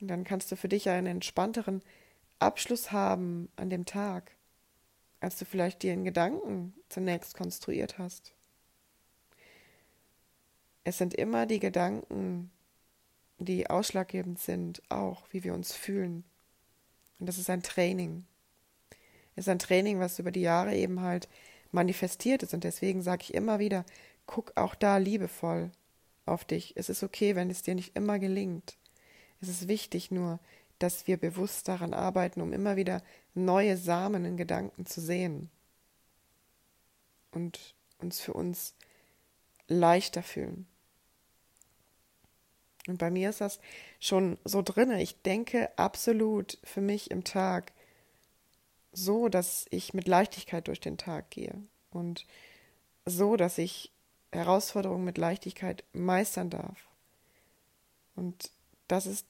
Und 0.00 0.08
dann 0.08 0.24
kannst 0.24 0.50
du 0.50 0.56
für 0.56 0.68
dich 0.68 0.88
einen 0.88 1.06
entspannteren 1.06 1.82
Abschluss 2.38 2.92
haben 2.92 3.48
an 3.56 3.70
dem 3.70 3.86
Tag, 3.86 4.32
als 5.20 5.38
du 5.38 5.44
vielleicht 5.44 5.82
dir 5.82 5.92
in 5.92 6.04
Gedanken 6.04 6.74
zunächst 6.88 7.34
konstruiert 7.36 7.98
hast. 7.98 8.34
Es 10.84 10.98
sind 10.98 11.14
immer 11.14 11.46
die 11.46 11.60
Gedanken, 11.60 12.50
die 13.38 13.68
ausschlaggebend 13.68 14.38
sind, 14.38 14.82
auch 14.90 15.24
wie 15.30 15.42
wir 15.42 15.54
uns 15.54 15.72
fühlen. 15.72 16.24
Und 17.18 17.26
das 17.26 17.38
ist 17.38 17.50
ein 17.50 17.62
Training. 17.62 18.24
Es 19.34 19.46
ist 19.46 19.48
ein 19.48 19.58
Training, 19.58 19.98
was 19.98 20.18
über 20.18 20.30
die 20.30 20.42
Jahre 20.42 20.74
eben 20.76 21.00
halt 21.00 21.28
manifestiert 21.72 22.42
ist. 22.42 22.54
Und 22.54 22.64
deswegen 22.64 23.02
sage 23.02 23.22
ich 23.22 23.34
immer 23.34 23.58
wieder, 23.58 23.84
guck 24.26 24.52
auch 24.56 24.74
da 24.74 24.98
liebevoll 24.98 25.70
auf 26.26 26.44
dich. 26.44 26.74
Es 26.76 26.88
ist 26.88 27.02
okay, 27.02 27.34
wenn 27.34 27.50
es 27.50 27.62
dir 27.62 27.74
nicht 27.74 27.96
immer 27.96 28.18
gelingt. 28.18 28.76
Es 29.40 29.48
ist 29.48 29.68
wichtig 29.68 30.10
nur, 30.10 30.38
dass 30.78 31.06
wir 31.06 31.16
bewusst 31.16 31.68
daran 31.68 31.94
arbeiten, 31.94 32.40
um 32.40 32.52
immer 32.52 32.76
wieder 32.76 33.02
neue 33.34 33.76
Samen 33.76 34.24
in 34.24 34.36
Gedanken 34.36 34.86
zu 34.86 35.00
sehen 35.00 35.50
und 37.30 37.74
uns 37.98 38.20
für 38.20 38.32
uns 38.32 38.74
leichter 39.66 40.22
fühlen. 40.22 40.66
Und 42.86 42.98
bei 42.98 43.10
mir 43.10 43.30
ist 43.30 43.40
das 43.40 43.60
schon 43.98 44.38
so 44.44 44.62
drinne. 44.62 45.02
Ich 45.02 45.22
denke 45.22 45.70
absolut 45.76 46.58
für 46.64 46.80
mich 46.80 47.10
im 47.10 47.24
Tag 47.24 47.72
so, 48.92 49.28
dass 49.28 49.66
ich 49.70 49.94
mit 49.94 50.06
Leichtigkeit 50.06 50.68
durch 50.68 50.80
den 50.80 50.98
Tag 50.98 51.30
gehe 51.30 51.54
und 51.90 52.26
so, 53.06 53.36
dass 53.36 53.58
ich 53.58 53.90
Herausforderungen 54.32 55.04
mit 55.04 55.18
Leichtigkeit 55.18 55.84
meistern 55.92 56.50
darf. 56.50 56.88
Und 58.16 58.50
das 58.88 59.06
ist 59.06 59.26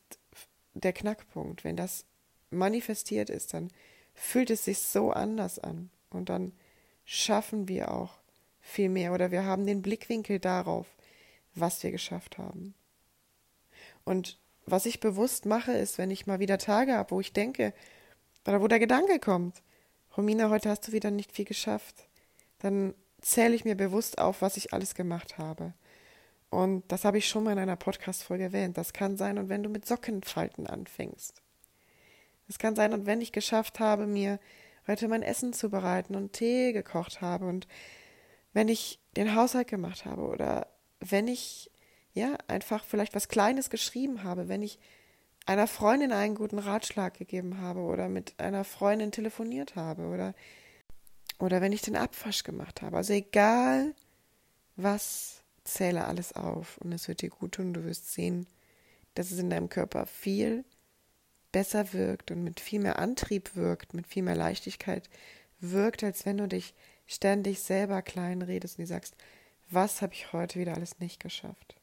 der 0.74 0.92
Knackpunkt. 0.92 1.64
Wenn 1.64 1.76
das 1.76 2.04
manifestiert 2.50 3.30
ist, 3.30 3.54
dann 3.54 3.70
fühlt 4.14 4.50
es 4.50 4.64
sich 4.64 4.80
so 4.80 5.10
anders 5.10 5.58
an. 5.58 5.90
Und 6.10 6.28
dann 6.28 6.52
schaffen 7.04 7.68
wir 7.68 7.92
auch 7.92 8.18
viel 8.60 8.88
mehr 8.88 9.12
oder 9.12 9.30
wir 9.30 9.44
haben 9.44 9.66
den 9.66 9.82
Blickwinkel 9.82 10.38
darauf, 10.38 10.86
was 11.54 11.82
wir 11.82 11.90
geschafft 11.90 12.38
haben. 12.38 12.74
Und 14.04 14.38
was 14.66 14.86
ich 14.86 15.00
bewusst 15.00 15.46
mache, 15.46 15.72
ist, 15.72 15.98
wenn 15.98 16.10
ich 16.10 16.26
mal 16.26 16.40
wieder 16.40 16.58
Tage 16.58 16.94
habe, 16.94 17.10
wo 17.10 17.20
ich 17.20 17.32
denke, 17.32 17.72
oder 18.46 18.60
wo 18.60 18.68
der 18.68 18.78
Gedanke 18.78 19.18
kommt, 19.18 19.62
Romina, 20.16 20.50
heute 20.50 20.70
hast 20.70 20.88
du 20.88 20.92
wieder 20.92 21.10
nicht 21.10 21.32
viel 21.32 21.44
geschafft, 21.44 22.08
dann 22.60 22.94
zähle 23.20 23.54
ich 23.54 23.64
mir 23.64 23.74
bewusst 23.74 24.18
auf, 24.18 24.42
was 24.42 24.56
ich 24.56 24.72
alles 24.72 24.94
gemacht 24.94 25.38
habe. 25.38 25.72
Und 26.50 26.84
das 26.92 27.04
habe 27.04 27.18
ich 27.18 27.28
schon 27.28 27.44
mal 27.44 27.52
in 27.52 27.58
einer 27.58 27.76
Podcast-Folge 27.76 28.44
erwähnt. 28.44 28.78
Das 28.78 28.92
kann 28.92 29.16
sein, 29.16 29.38
und 29.38 29.48
wenn 29.48 29.62
du 29.62 29.68
mit 29.68 29.86
Sockenfalten 29.86 30.66
anfängst. 30.66 31.42
Das 32.46 32.58
kann 32.58 32.76
sein, 32.76 32.92
und 32.92 33.06
wenn 33.06 33.20
ich 33.20 33.32
geschafft 33.32 33.80
habe, 33.80 34.06
mir 34.06 34.38
heute 34.86 35.08
mein 35.08 35.22
Essen 35.22 35.52
zu 35.52 35.70
bereiten 35.70 36.14
und 36.14 36.32
Tee 36.32 36.72
gekocht 36.72 37.20
habe 37.20 37.46
und 37.46 37.66
wenn 38.52 38.68
ich 38.68 39.00
den 39.16 39.34
Haushalt 39.34 39.68
gemacht 39.68 40.04
habe 40.04 40.22
oder 40.22 40.68
wenn 41.00 41.26
ich 41.26 41.70
ja, 42.14 42.36
einfach 42.46 42.84
vielleicht 42.84 43.14
was 43.14 43.28
Kleines 43.28 43.70
geschrieben 43.70 44.22
habe, 44.22 44.48
wenn 44.48 44.62
ich 44.62 44.78
einer 45.46 45.66
Freundin 45.66 46.12
einen 46.12 46.34
guten 46.34 46.58
Ratschlag 46.58 47.14
gegeben 47.14 47.60
habe 47.60 47.80
oder 47.80 48.08
mit 48.08 48.34
einer 48.38 48.64
Freundin 48.64 49.12
telefoniert 49.12 49.76
habe 49.76 50.06
oder, 50.06 50.34
oder 51.38 51.60
wenn 51.60 51.72
ich 51.72 51.82
den 51.82 51.96
Abwasch 51.96 52.44
gemacht 52.44 52.80
habe. 52.80 52.96
Also 52.96 53.12
egal 53.12 53.94
was, 54.76 55.42
zähle 55.64 56.06
alles 56.06 56.32
auf 56.34 56.78
und 56.78 56.92
es 56.92 57.08
wird 57.08 57.20
dir 57.20 57.30
gut 57.30 57.52
tun. 57.52 57.74
Du 57.74 57.84
wirst 57.84 58.12
sehen, 58.12 58.46
dass 59.14 59.30
es 59.30 59.38
in 59.38 59.50
deinem 59.50 59.68
Körper 59.68 60.06
viel 60.06 60.64
besser 61.52 61.92
wirkt 61.92 62.30
und 62.30 62.42
mit 62.42 62.60
viel 62.60 62.80
mehr 62.80 62.98
Antrieb 62.98 63.54
wirkt, 63.54 63.94
mit 63.94 64.06
viel 64.06 64.22
mehr 64.22 64.36
Leichtigkeit 64.36 65.08
wirkt, 65.60 66.02
als 66.02 66.26
wenn 66.26 66.38
du 66.38 66.48
dich 66.48 66.74
ständig 67.06 67.60
selber 67.60 68.02
klein 68.02 68.42
redest 68.42 68.78
und 68.78 68.82
dir 68.82 68.88
sagst, 68.88 69.14
was 69.70 70.02
habe 70.02 70.14
ich 70.14 70.32
heute 70.32 70.58
wieder 70.58 70.74
alles 70.74 70.98
nicht 70.98 71.20
geschafft. 71.20 71.76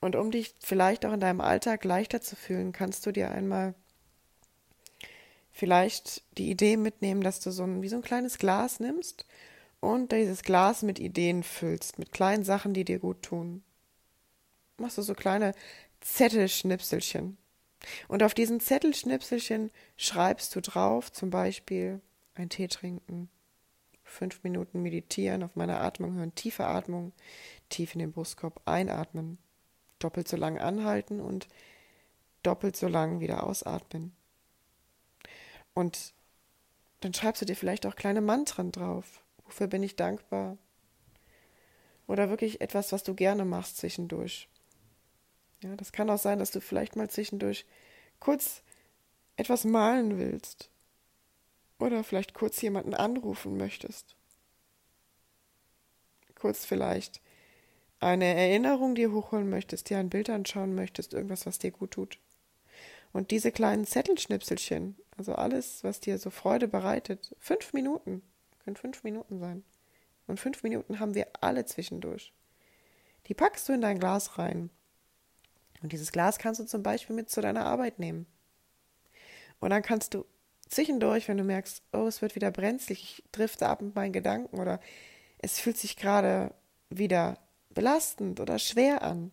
Und 0.00 0.16
um 0.16 0.30
dich 0.30 0.54
vielleicht 0.60 1.06
auch 1.06 1.12
in 1.12 1.20
deinem 1.20 1.40
Alltag 1.40 1.84
leichter 1.84 2.20
zu 2.20 2.36
fühlen, 2.36 2.72
kannst 2.72 3.06
du 3.06 3.12
dir 3.12 3.30
einmal 3.30 3.74
vielleicht 5.50 6.22
die 6.36 6.50
Idee 6.50 6.76
mitnehmen, 6.76 7.22
dass 7.22 7.40
du 7.40 7.50
so 7.50 7.62
ein, 7.62 7.80
wie 7.80 7.88
so 7.88 7.96
ein 7.96 8.02
kleines 8.02 8.38
Glas 8.38 8.80
nimmst 8.80 9.24
und 9.80 10.12
dieses 10.12 10.42
Glas 10.42 10.82
mit 10.82 10.98
Ideen 10.98 11.42
füllst, 11.42 11.98
mit 11.98 12.12
kleinen 12.12 12.44
Sachen, 12.44 12.74
die 12.74 12.84
dir 12.84 12.98
gut 12.98 13.22
tun. 13.22 13.62
Machst 14.78 14.98
du 14.98 15.02
so 15.02 15.14
kleine 15.14 15.52
Zettelschnipselchen. 16.00 17.38
Und 18.08 18.22
auf 18.22 18.34
diesen 18.34 18.60
Zettelschnipselchen 18.60 19.70
schreibst 19.96 20.54
du 20.56 20.60
drauf, 20.60 21.12
zum 21.12 21.30
Beispiel 21.30 22.00
ein 22.34 22.48
Tee 22.48 22.68
trinken, 22.68 23.28
fünf 24.02 24.42
Minuten 24.42 24.82
meditieren, 24.82 25.42
auf 25.42 25.54
meine 25.54 25.80
Atmung 25.80 26.14
hören, 26.14 26.34
tiefe 26.34 26.66
Atmung, 26.66 27.12
tief 27.68 27.94
in 27.94 28.00
den 28.00 28.12
Brustkorb 28.12 28.60
einatmen, 28.64 29.38
doppelt 30.04 30.28
so 30.28 30.36
lang 30.36 30.58
anhalten 30.58 31.20
und 31.20 31.48
doppelt 32.42 32.76
so 32.76 32.88
lang 32.88 33.20
wieder 33.20 33.44
ausatmen. 33.44 34.14
Und 35.72 36.12
dann 37.00 37.14
schreibst 37.14 37.42
du 37.42 37.46
dir 37.46 37.56
vielleicht 37.56 37.86
auch 37.86 37.96
kleine 37.96 38.20
Mantren 38.20 38.70
drauf. 38.70 39.22
Wofür 39.44 39.66
bin 39.66 39.82
ich 39.82 39.96
dankbar? 39.96 40.56
Oder 42.06 42.28
wirklich 42.28 42.60
etwas, 42.60 42.92
was 42.92 43.02
du 43.02 43.14
gerne 43.14 43.44
machst 43.44 43.78
zwischendurch. 43.78 44.48
Ja, 45.62 45.74
das 45.76 45.92
kann 45.92 46.10
auch 46.10 46.18
sein, 46.18 46.38
dass 46.38 46.50
du 46.50 46.60
vielleicht 46.60 46.96
mal 46.96 47.08
zwischendurch 47.08 47.64
kurz 48.20 48.62
etwas 49.36 49.64
malen 49.64 50.18
willst. 50.18 50.70
Oder 51.78 52.04
vielleicht 52.04 52.34
kurz 52.34 52.60
jemanden 52.60 52.94
anrufen 52.94 53.56
möchtest. 53.56 54.16
Kurz 56.34 56.66
vielleicht 56.66 57.20
eine 58.04 58.26
Erinnerung 58.26 58.94
dir 58.94 59.12
hochholen 59.12 59.48
möchtest, 59.48 59.88
dir 59.88 59.98
ein 59.98 60.10
Bild 60.10 60.30
anschauen 60.30 60.74
möchtest, 60.74 61.14
irgendwas, 61.14 61.46
was 61.46 61.58
dir 61.58 61.70
gut 61.70 61.92
tut. 61.92 62.18
Und 63.12 63.30
diese 63.30 63.52
kleinen 63.52 63.86
Zettelschnipselchen, 63.86 64.96
also 65.16 65.34
alles, 65.34 65.84
was 65.84 66.00
dir 66.00 66.18
so 66.18 66.30
Freude 66.30 66.68
bereitet, 66.68 67.34
fünf 67.38 67.72
Minuten, 67.72 68.22
können 68.64 68.76
fünf 68.76 69.04
Minuten 69.04 69.38
sein. 69.38 69.64
Und 70.26 70.40
fünf 70.40 70.62
Minuten 70.62 71.00
haben 71.00 71.14
wir 71.14 71.28
alle 71.40 71.64
zwischendurch. 71.64 72.32
Die 73.26 73.34
packst 73.34 73.68
du 73.68 73.72
in 73.72 73.80
dein 73.80 73.98
Glas 73.98 74.38
rein. 74.38 74.70
Und 75.82 75.92
dieses 75.92 76.12
Glas 76.12 76.38
kannst 76.38 76.60
du 76.60 76.64
zum 76.64 76.82
Beispiel 76.82 77.14
mit 77.14 77.30
zu 77.30 77.40
deiner 77.40 77.66
Arbeit 77.66 77.98
nehmen. 77.98 78.26
Und 79.60 79.70
dann 79.70 79.82
kannst 79.82 80.14
du 80.14 80.24
zwischendurch, 80.68 81.28
wenn 81.28 81.38
du 81.38 81.44
merkst, 81.44 81.82
oh, 81.92 82.06
es 82.06 82.20
wird 82.20 82.34
wieder 82.34 82.50
brenzlig, 82.50 83.02
ich 83.02 83.24
drifte 83.32 83.68
ab 83.68 83.80
mit 83.80 83.94
meinen 83.94 84.12
Gedanken 84.12 84.58
oder 84.58 84.80
es 85.38 85.58
fühlt 85.58 85.76
sich 85.76 85.96
gerade 85.96 86.54
wieder 86.90 87.38
belastend 87.74 88.40
oder 88.40 88.58
schwer 88.58 89.02
an, 89.02 89.32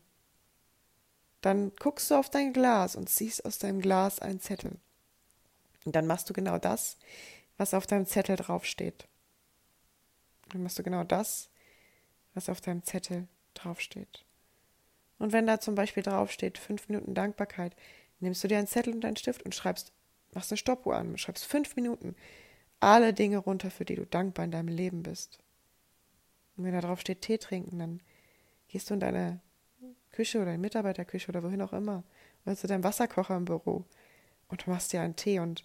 dann 1.41 1.71
guckst 1.79 2.11
du 2.11 2.15
auf 2.15 2.29
dein 2.29 2.53
Glas 2.53 2.95
und 2.95 3.09
ziehst 3.09 3.45
aus 3.45 3.57
deinem 3.57 3.81
Glas 3.81 4.19
einen 4.19 4.39
Zettel. 4.39 4.79
Und 5.85 5.95
dann 5.95 6.05
machst 6.05 6.29
du 6.29 6.33
genau 6.33 6.57
das, 6.57 6.97
was 7.57 7.73
auf 7.73 7.87
deinem 7.87 8.05
Zettel 8.05 8.35
draufsteht. 8.35 9.07
Dann 10.49 10.63
machst 10.63 10.77
du 10.77 10.83
genau 10.83 11.03
das, 11.03 11.49
was 12.33 12.49
auf 12.49 12.61
deinem 12.61 12.83
Zettel 12.83 13.27
draufsteht. 13.53 14.23
Und 15.17 15.33
wenn 15.33 15.47
da 15.47 15.59
zum 15.59 15.75
Beispiel 15.75 16.03
draufsteht, 16.03 16.57
fünf 16.57 16.87
Minuten 16.89 17.13
Dankbarkeit, 17.13 17.75
nimmst 18.19 18.43
du 18.43 18.47
dir 18.47 18.57
einen 18.57 18.67
Zettel 18.67 18.93
und 18.93 19.05
einen 19.05 19.17
Stift 19.17 19.43
und 19.43 19.55
schreibst, 19.55 19.91
machst 20.33 20.51
eine 20.51 20.57
Stoppuhr 20.57 20.95
an, 20.95 21.17
schreibst 21.17 21.45
fünf 21.45 21.75
Minuten 21.75 22.15
alle 22.79 23.13
Dinge 23.13 23.37
runter, 23.37 23.69
für 23.69 23.85
die 23.85 23.95
du 23.95 24.05
dankbar 24.05 24.45
in 24.45 24.51
deinem 24.51 24.67
Leben 24.67 25.03
bist. 25.03 25.39
Und 26.57 26.65
wenn 26.65 26.73
da 26.73 26.81
drauf 26.81 27.01
steht 27.01 27.21
Tee 27.21 27.37
trinken, 27.37 27.79
dann 27.79 28.01
gehst 28.71 28.89
du 28.89 28.93
in 28.93 28.99
deine 28.99 29.39
Küche 30.11 30.41
oder 30.41 30.53
in 30.53 30.61
Mitarbeiterküche 30.61 31.29
oder 31.29 31.43
wohin 31.43 31.61
auch 31.61 31.73
immer, 31.73 32.03
oder 32.45 32.55
zu 32.55 32.67
deinem 32.67 32.83
Wasserkocher 32.83 33.35
im 33.35 33.45
Büro 33.45 33.85
und 34.47 34.67
machst 34.67 34.93
dir 34.93 35.01
einen 35.01 35.15
Tee 35.15 35.39
und 35.39 35.63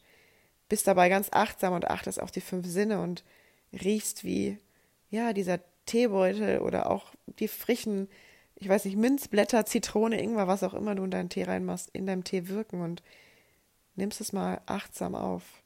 bist 0.69 0.87
dabei 0.87 1.09
ganz 1.09 1.29
achtsam 1.33 1.75
und 1.75 1.89
achtest 1.89 2.21
auf 2.21 2.31
die 2.31 2.41
fünf 2.41 2.67
Sinne 2.67 3.01
und 3.01 3.25
riechst 3.73 4.25
wie, 4.25 4.59
ja, 5.11 5.33
dieser 5.33 5.61
Teebeutel 5.87 6.59
oder 6.59 6.91
auch 6.91 7.15
die 7.39 7.49
frischen, 7.49 8.09
ich 8.57 8.69
weiß 8.69 8.85
nicht, 8.85 8.97
Minzblätter, 8.97 9.67
Zitrone, 9.67 10.21
Ingwer, 10.21 10.49
was 10.49 10.65
auch 10.65 10.75
immer 10.75 10.95
du 10.95 11.05
in 11.05 11.11
deinen 11.11 11.29
Tee 11.29 11.45
reinmachst, 11.45 11.91
in 11.93 12.07
deinem 12.07 12.25
Tee 12.25 12.49
wirken 12.49 12.81
und 12.81 13.03
nimmst 13.95 14.21
es 14.21 14.33
mal 14.33 14.61
achtsam 14.67 15.15
auf. 15.15 15.63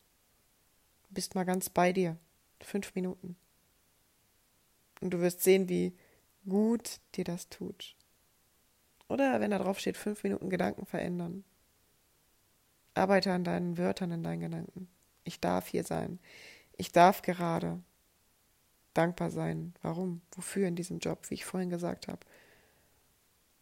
Bist 1.08 1.34
mal 1.34 1.44
ganz 1.44 1.70
bei 1.70 1.92
dir. 1.92 2.16
Fünf 2.62 2.94
Minuten. 2.94 3.36
Und 5.00 5.10
du 5.10 5.20
wirst 5.20 5.42
sehen, 5.42 5.68
wie 5.68 5.94
gut 6.50 7.00
dir 7.14 7.24
das 7.24 7.48
tut. 7.48 7.96
Oder 9.08 9.40
wenn 9.40 9.50
da 9.50 9.58
drauf 9.58 9.78
steht, 9.78 9.96
fünf 9.96 10.22
Minuten 10.22 10.50
Gedanken 10.50 10.84
verändern. 10.84 11.44
Arbeite 12.94 13.32
an 13.32 13.44
deinen 13.44 13.78
Wörtern, 13.78 14.12
in 14.12 14.22
deinen 14.22 14.40
Gedanken. 14.40 14.88
Ich 15.24 15.40
darf 15.40 15.68
hier 15.68 15.84
sein. 15.84 16.20
Ich 16.76 16.92
darf 16.92 17.22
gerade 17.22 17.82
dankbar 18.94 19.30
sein. 19.30 19.74
Warum? 19.82 20.20
Wofür 20.32 20.68
in 20.68 20.76
diesem 20.76 20.98
Job, 20.98 21.30
wie 21.30 21.34
ich 21.34 21.44
vorhin 21.44 21.70
gesagt 21.70 22.08
habe? 22.08 22.20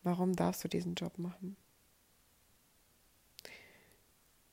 Warum 0.03 0.35
darfst 0.35 0.65
du 0.65 0.69
diesen 0.69 0.95
Job 0.95 1.19
machen? 1.19 1.57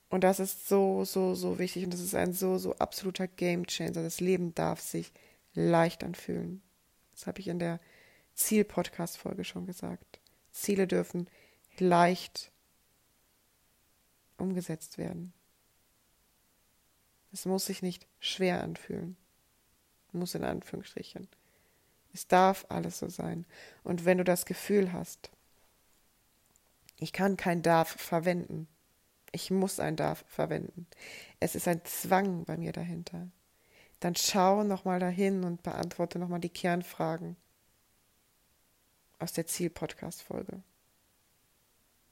Und 0.09 0.23
das 0.23 0.39
ist 0.39 0.67
so, 0.67 1.03
so, 1.03 1.35
so 1.35 1.59
wichtig 1.59 1.83
und 1.83 1.93
das 1.93 1.99
ist 1.99 2.15
ein 2.15 2.31
so, 2.31 2.57
so 2.57 2.75
absoluter 2.75 3.27
Game 3.27 3.65
Changer. 3.65 4.03
Das 4.03 4.21
Leben 4.21 4.55
darf 4.55 4.79
sich 4.79 5.11
leicht 5.53 6.03
anfühlen. 6.03 6.61
Das 7.13 7.27
habe 7.27 7.39
ich 7.39 7.47
in 7.47 7.59
der 7.59 7.79
Ziel-Podcast-Folge 8.35 9.43
schon 9.43 9.65
gesagt. 9.65 10.19
Ziele 10.51 10.87
dürfen 10.87 11.27
leicht 11.77 12.51
umgesetzt 14.37 14.97
werden. 14.97 15.33
Es 17.31 17.45
muss 17.45 17.65
sich 17.65 17.81
nicht 17.81 18.07
schwer 18.19 18.61
anfühlen. 18.63 19.17
Muss 20.11 20.35
in 20.35 20.45
Anführungsstrichen. 20.45 21.27
Es 22.13 22.27
darf 22.27 22.65
alles 22.69 22.99
so 22.99 23.09
sein. 23.09 23.45
Und 23.83 24.05
wenn 24.05 24.17
du 24.17 24.23
das 24.23 24.45
Gefühl 24.45 24.93
hast, 24.93 25.29
ich 26.97 27.11
kann 27.11 27.35
kein 27.35 27.61
darf 27.61 27.89
verwenden, 27.89 28.69
ich 29.33 29.51
muss 29.51 29.81
ein 29.81 29.97
darf 29.97 30.23
verwenden, 30.29 30.87
es 31.41 31.55
ist 31.55 31.67
ein 31.67 31.83
Zwang 31.83 32.45
bei 32.45 32.55
mir 32.55 32.71
dahinter, 32.71 33.27
dann 33.99 34.15
schau 34.15 34.63
nochmal 34.63 34.99
dahin 34.99 35.43
und 35.43 35.63
beantworte 35.63 36.19
nochmal 36.19 36.39
die 36.39 36.47
Kernfragen 36.47 37.35
aus 39.19 39.33
der 39.33 39.47
Ziel-Podcast-Folge. 39.47 40.61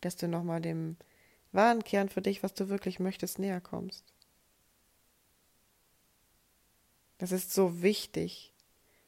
Dass 0.02 0.16
du 0.16 0.28
nochmal 0.28 0.62
dem 0.62 0.98
wahren 1.52 1.84
Kern 1.84 2.10
für 2.10 2.22
dich, 2.22 2.44
was 2.44 2.54
du 2.54 2.70
wirklich 2.70 3.00
möchtest, 3.00 3.40
näher 3.40 3.62
kommst. 3.62 4.04
Das 7.20 7.32
ist 7.32 7.54
so 7.54 7.82
wichtig. 7.82 8.54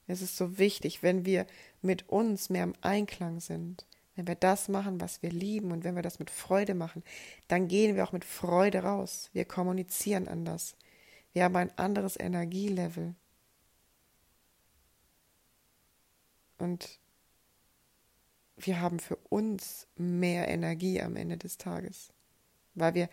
Es 0.08 0.22
ist 0.22 0.38
so 0.38 0.58
wichtig, 0.58 1.04
wenn 1.04 1.26
wir 1.26 1.48
mit 1.82 2.08
uns 2.10 2.50
mehr 2.50 2.64
im 2.64 2.76
Einklang 2.82 3.40
sind, 3.40 3.86
wenn 4.16 4.28
wir 4.28 4.36
das 4.36 4.70
machen, 4.70 5.02
was 5.02 5.22
wir 5.22 5.32
lieben 5.32 5.72
und 5.72 5.84
wenn 5.84 5.96
wir 5.96 6.04
das 6.04 6.20
mit 6.20 6.30
Freude 6.30 6.76
machen, 6.76 7.04
dann 7.48 7.68
gehen 7.68 7.96
wir 7.96 8.04
auch 8.06 8.14
mit 8.14 8.24
Freude 8.24 8.84
raus. 8.84 9.30
Wir 9.34 9.46
kommunizieren 9.46 10.28
anders. 10.28 10.76
Wir 11.34 11.44
haben 11.44 11.56
ein 11.58 11.78
anderes 11.78 12.18
Energielevel. 12.18 13.16
Und 16.58 17.00
wir 18.58 18.80
haben 18.80 19.00
für 19.00 19.18
uns 19.30 19.88
mehr 19.96 20.48
Energie 20.48 21.02
am 21.02 21.16
Ende 21.16 21.38
des 21.38 21.58
Tages, 21.58 22.14
weil 22.74 22.94
wir 22.94 23.10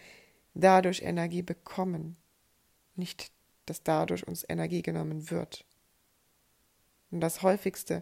dadurch 0.55 1.03
Energie 1.03 1.43
bekommen, 1.43 2.17
nicht 2.95 3.33
dass 3.67 3.83
dadurch 3.83 4.27
uns 4.27 4.45
Energie 4.49 4.83
genommen 4.83 5.31
wird. 5.31 5.65
Und 7.11 7.21
das 7.21 7.43
häufigste, 7.43 8.01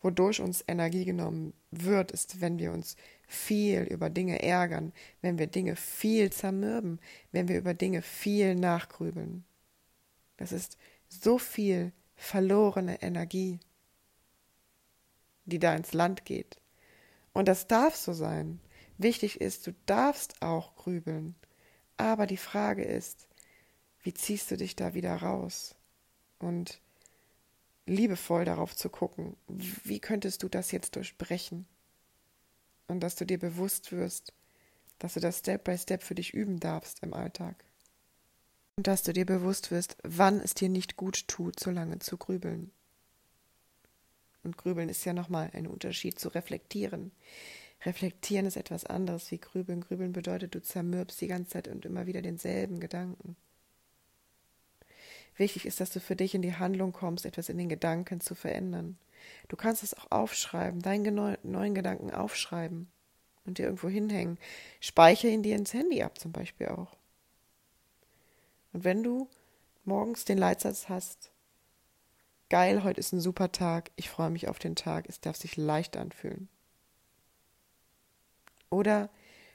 wodurch 0.00 0.40
uns 0.40 0.64
Energie 0.66 1.04
genommen 1.04 1.52
wird, 1.70 2.12
ist, 2.12 2.40
wenn 2.40 2.58
wir 2.58 2.72
uns 2.72 2.96
viel 3.26 3.82
über 3.82 4.10
Dinge 4.10 4.42
ärgern, 4.42 4.92
wenn 5.20 5.38
wir 5.38 5.46
Dinge 5.46 5.76
viel 5.76 6.30
zermürben, 6.30 7.00
wenn 7.32 7.48
wir 7.48 7.58
über 7.58 7.74
Dinge 7.74 8.02
viel 8.02 8.54
nachgrübeln. 8.54 9.44
Das 10.36 10.52
ist 10.52 10.78
so 11.08 11.38
viel 11.38 11.92
verlorene 12.16 13.02
Energie, 13.02 13.58
die 15.44 15.58
da 15.58 15.74
ins 15.74 15.92
Land 15.92 16.24
geht. 16.24 16.58
Und 17.34 17.48
das 17.48 17.66
darf 17.66 17.94
so 17.96 18.14
sein. 18.14 18.60
Wichtig 18.96 19.40
ist, 19.40 19.66
du 19.66 19.74
darfst 19.84 20.40
auch 20.40 20.76
grübeln. 20.76 21.34
Aber 21.96 22.26
die 22.26 22.38
Frage 22.38 22.84
ist, 22.84 23.28
wie 24.00 24.14
ziehst 24.14 24.50
du 24.50 24.56
dich 24.56 24.76
da 24.76 24.94
wieder 24.94 25.14
raus? 25.16 25.74
Und 26.38 26.80
liebevoll 27.86 28.44
darauf 28.44 28.74
zu 28.74 28.88
gucken, 28.88 29.36
wie 29.48 30.00
könntest 30.00 30.42
du 30.42 30.48
das 30.48 30.70
jetzt 30.72 30.96
durchbrechen? 30.96 31.66
Und 32.86 33.00
dass 33.00 33.16
du 33.16 33.26
dir 33.26 33.38
bewusst 33.38 33.92
wirst, 33.92 34.32
dass 34.98 35.14
du 35.14 35.20
das 35.20 35.40
Step 35.40 35.64
by 35.64 35.76
Step 35.76 36.02
für 36.02 36.14
dich 36.14 36.34
üben 36.34 36.60
darfst 36.60 37.02
im 37.02 37.14
Alltag. 37.14 37.64
Und 38.76 38.86
dass 38.86 39.02
du 39.02 39.12
dir 39.12 39.26
bewusst 39.26 39.70
wirst, 39.70 39.96
wann 40.02 40.40
es 40.40 40.54
dir 40.54 40.68
nicht 40.68 40.96
gut 40.96 41.28
tut, 41.28 41.60
so 41.60 41.70
lange 41.70 41.98
zu 41.98 42.16
grübeln. 42.16 42.70
Und 44.44 44.56
grübeln 44.56 44.88
ist 44.88 45.04
ja 45.04 45.12
nochmal 45.12 45.50
ein 45.54 45.66
Unterschied 45.66 46.18
zu 46.18 46.28
reflektieren. 46.28 47.10
Reflektieren 47.84 48.46
ist 48.46 48.56
etwas 48.56 48.84
anderes 48.84 49.30
wie 49.30 49.38
grübeln. 49.38 49.80
Grübeln 49.80 50.12
bedeutet, 50.12 50.54
du 50.54 50.62
zermürbst 50.62 51.20
die 51.20 51.26
ganze 51.26 51.50
Zeit 51.50 51.68
und 51.68 51.84
immer 51.84 52.06
wieder 52.06 52.22
denselben 52.22 52.80
Gedanken. 52.80 53.36
Wichtig 55.36 55.66
ist, 55.66 55.80
dass 55.80 55.90
du 55.90 56.00
für 56.00 56.14
dich 56.14 56.34
in 56.34 56.42
die 56.42 56.54
Handlung 56.54 56.92
kommst, 56.92 57.26
etwas 57.26 57.48
in 57.48 57.58
den 57.58 57.68
Gedanken 57.68 58.20
zu 58.20 58.34
verändern. 58.34 58.98
Du 59.48 59.56
kannst 59.56 59.82
es 59.82 59.94
auch 59.94 60.10
aufschreiben, 60.10 60.80
deinen 60.80 61.36
neuen 61.42 61.74
Gedanken 61.74 62.10
aufschreiben 62.12 62.88
und 63.44 63.58
dir 63.58 63.64
irgendwo 63.64 63.88
hinhängen. 63.88 64.38
Speichere 64.80 65.30
ihn 65.30 65.42
dir 65.42 65.56
ins 65.56 65.72
Handy 65.72 66.02
ab, 66.02 66.18
zum 66.18 66.32
Beispiel 66.32 66.68
auch. 66.68 66.96
Und 68.72 68.84
wenn 68.84 69.02
du 69.02 69.28
morgens 69.84 70.24
den 70.24 70.38
Leitsatz 70.38 70.88
hast, 70.88 71.30
geil, 72.48 72.84
heute 72.84 73.00
ist 73.00 73.12
ein 73.12 73.20
super 73.20 73.52
Tag, 73.52 73.90
ich 73.96 74.08
freue 74.08 74.30
mich 74.30 74.48
auf 74.48 74.58
den 74.58 74.76
Tag, 74.76 75.06
es 75.08 75.20
darf 75.20 75.36
sich 75.36 75.56
leicht 75.56 75.96
anfühlen. 75.96 76.48
Oder 78.70 79.10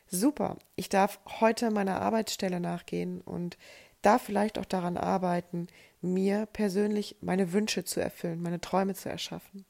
super, 0.08 0.58
ich 0.76 0.90
darf 0.90 1.20
heute 1.40 1.72
meiner 1.72 2.02
Arbeitsstelle 2.02 2.60
nachgehen 2.60 3.22
und 3.22 3.58
da 4.02 4.18
vielleicht 4.18 4.58
auch 4.58 4.66
daran 4.66 4.98
arbeiten, 4.98 5.68
mir 6.02 6.46
persönlich 6.46 7.18
meine 7.22 7.52
Wünsche 7.52 7.84
zu 7.84 8.00
erfüllen, 8.00 8.42
meine 8.42 8.62
Träume 8.62 8.96
zu 8.96 9.10
erschaffen. 9.10 9.66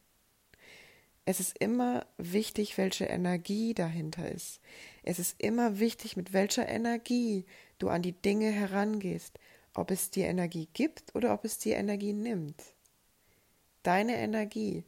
Es 1.26 1.40
ist 1.40 1.58
immer 1.60 2.06
wichtig, 2.18 2.78
welche 2.78 3.06
Energie 3.06 3.74
dahinter 3.74 4.32
ist. 4.32 4.60
Es 5.04 5.20
ist 5.20 5.40
immer 5.40 5.80
wichtig, 5.80 6.18
mit 6.18 6.34
welcher 6.34 6.68
Energie 6.68 7.46
du 7.78 7.90
an 7.90 8.02
die 8.02 8.14
Dinge 8.14 8.52
herangehst, 8.52 9.40
ob 9.76 9.92
es 9.92 10.10
dir 10.10 10.26
Energie 10.26 10.68
gibt 10.74 11.16
oder 11.16 11.34
ob 11.34 11.46
es 11.46 11.60
dir 11.60 11.76
Energie 11.78 12.14
nimmt. 12.14 12.64
Deine 13.84 14.18
Energie 14.18 14.84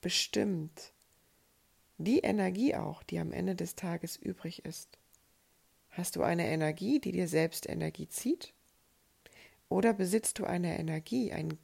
bestimmt 0.00 0.92
die 1.98 2.20
Energie 2.20 2.74
auch, 2.74 3.02
die 3.02 3.18
am 3.18 3.32
Ende 3.32 3.54
des 3.54 3.76
Tages 3.76 4.16
übrig 4.16 4.64
ist. 4.64 4.98
Hast 5.90 6.16
du 6.16 6.22
eine 6.22 6.46
Energie, 6.48 6.98
die 6.98 7.12
dir 7.12 7.28
selbst 7.28 7.68
Energie 7.68 8.08
zieht? 8.08 8.52
Oder 9.68 9.92
besitzt 9.92 10.38
du 10.38 10.44
eine 10.44 10.78
Energie, 10.78 11.32
ein 11.32 11.58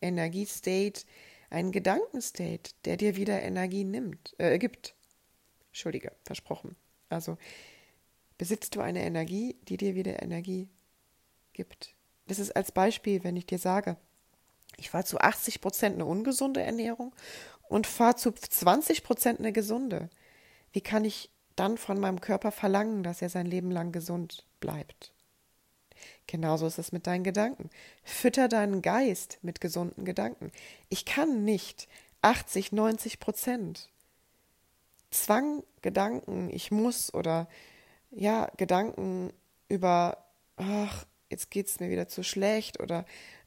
Energiestate, 0.00 1.04
einen 1.48 1.72
Gedankenstate, 1.72 2.72
der 2.84 2.96
dir 2.96 3.16
wieder 3.16 3.40
Energie 3.42 3.84
nimmt, 3.84 4.34
äh, 4.38 4.58
gibt? 4.58 4.94
Entschuldige, 5.68 6.12
versprochen. 6.24 6.76
Also 7.08 7.38
besitzt 8.36 8.76
du 8.76 8.80
eine 8.80 9.04
Energie, 9.04 9.56
die 9.68 9.76
dir 9.76 9.94
wieder 9.94 10.22
Energie 10.22 10.68
gibt. 11.52 11.94
Das 12.26 12.38
ist 12.38 12.54
als 12.54 12.72
Beispiel, 12.72 13.24
wenn 13.24 13.36
ich 13.36 13.46
dir 13.46 13.58
sage, 13.58 13.96
ich 14.76 14.90
fahre 14.90 15.04
zu 15.04 15.18
80 15.18 15.60
Prozent 15.60 15.94
eine 15.94 16.06
ungesunde 16.06 16.62
Ernährung 16.62 17.14
und 17.68 17.86
fahre 17.86 18.16
zu 18.16 18.32
20 18.32 19.02
Prozent 19.02 19.38
eine 19.38 19.52
gesunde. 19.52 20.10
Wie 20.72 20.80
kann 20.80 21.04
ich 21.04 21.30
dann 21.56 21.78
von 21.78 22.00
meinem 22.00 22.20
Körper 22.20 22.50
verlangen, 22.50 23.02
dass 23.02 23.22
er 23.22 23.28
sein 23.28 23.46
Leben 23.46 23.70
lang 23.70 23.92
gesund 23.92 24.44
bleibt? 24.60 25.12
Genauso 26.26 26.66
ist 26.66 26.78
es 26.78 26.92
mit 26.92 27.06
deinen 27.06 27.24
Gedanken. 27.24 27.70
Fütter 28.02 28.48
deinen 28.48 28.82
Geist 28.82 29.38
mit 29.42 29.60
gesunden 29.60 30.04
Gedanken. 30.04 30.50
Ich 30.88 31.04
kann 31.04 31.44
nicht 31.44 31.88
80, 32.22 32.72
90 32.72 33.20
Prozent 33.20 33.90
Zwang, 35.14 35.62
Gedanken, 35.80 36.50
ich 36.50 36.72
muss 36.72 37.14
oder 37.14 37.48
ja, 38.10 38.50
Gedanken 38.56 39.32
über, 39.68 40.24
ach, 40.56 41.06
jetzt 41.30 41.50
geht 41.50 41.68
es 41.68 41.78
mir 41.78 41.88
wieder 41.88 42.08
zu 42.08 42.24
schlecht 42.24 42.80
oder 42.80 43.04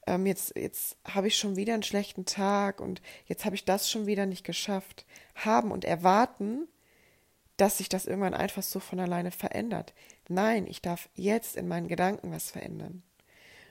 ähm, 0.08 0.26
jetzt, 0.26 0.56
jetzt 0.56 0.98
habe 1.06 1.28
ich 1.28 1.38
schon 1.38 1.56
wieder 1.56 1.74
einen 1.74 1.84
schlechten 1.84 2.26
Tag 2.26 2.82
und 2.82 3.02
jetzt 3.26 3.46
habe 3.46 3.56
ich 3.56 3.66
das 3.66 3.92
schon 3.92 4.08
wieder 4.08 4.26
nicht 4.26 4.44
geschafft, 4.44 5.06
haben 5.36 5.72
und 5.72 5.86
erwarten, 5.86 6.68
dass 7.58 7.78
sich 7.78 7.90
das 7.90 8.06
irgendwann 8.06 8.34
einfach 8.34 8.64
so 8.64 8.80
von 8.80 9.00
alleine 9.00 9.32
verändert. 9.32 9.94
Nein, 10.30 10.66
ich 10.68 10.82
darf 10.82 11.10
jetzt 11.16 11.56
in 11.56 11.68
meinen 11.68 11.88
Gedanken 11.88 12.32
was 12.32 12.52
verändern. 12.52 13.04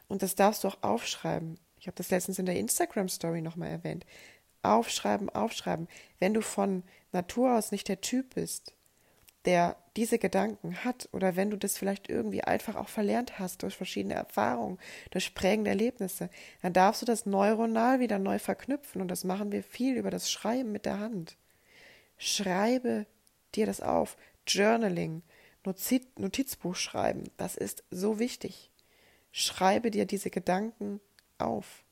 Und 0.09 0.23
das 0.23 0.35
darfst 0.35 0.65
du 0.65 0.69
auch 0.69 0.83
aufschreiben. 0.83 1.59
Ich 1.81 1.87
habe 1.87 1.97
das 1.97 2.11
letztens 2.11 2.39
in 2.39 2.47
der 2.47 2.57
Instagram-Story 2.57 3.41
nochmal 3.41 3.71
erwähnt. 3.71 4.07
Aufschreiben, 4.63 5.31
aufschreiben. 5.31 5.89
Wenn 6.19 6.35
du 6.35 6.43
von 6.43 6.83
Natur 7.13 7.57
aus 7.57 7.73
nicht 7.73 7.89
der 7.89 8.01
Typ 8.01 8.35
bist, 8.35 8.76
der 9.47 9.77
diese 9.97 10.19
Gedanken 10.19 10.85
hat, 10.85 11.09
oder 11.13 11.37
wenn 11.37 11.51
du 11.51 11.57
das 11.57 11.79
vielleicht 11.79 12.11
irgendwie 12.11 12.43
einfach 12.43 12.77
auch 12.77 12.89
verlernt 12.89 13.39
hast 13.39 13.63
durch 13.63 13.77
verschiedene 13.77 14.15
Erfahrungen, 14.15 14.79
durch 15.11 15.35
prägende 15.35 15.71
Erlebnisse, 15.71 16.29
dann 16.61 16.75
darfst 16.75 17.01
du 17.01 17.07
das 17.07 17.25
neuronal 17.25 17.99
wieder 17.99 18.19
neu 18.19 18.39
verknüpfen. 18.39 19.01
Und 19.01 19.09
das 19.09 19.25
machen 19.25 19.53
wir 19.53 19.63
viel 19.63 19.97
über 19.97 20.11
das 20.11 20.31
Schreiben 20.31 20.73
mit 20.73 20.85
der 20.85 20.99
Hand. 20.99 21.37
Schreibe 22.19 23.07
dir 23.55 23.67
das 23.67 23.81
auf. 23.81 24.17
Journaling, 24.47 25.23
Notizbuch 26.19 26.77
schreiben, 26.77 27.25
das 27.37 27.57
ist 27.57 27.83
so 27.91 28.19
wichtig. 28.19 28.71
Schreibe 29.33 29.91
dir 29.91 30.05
diese 30.07 30.31
Gedanken 30.31 31.01
auf. 31.39 31.85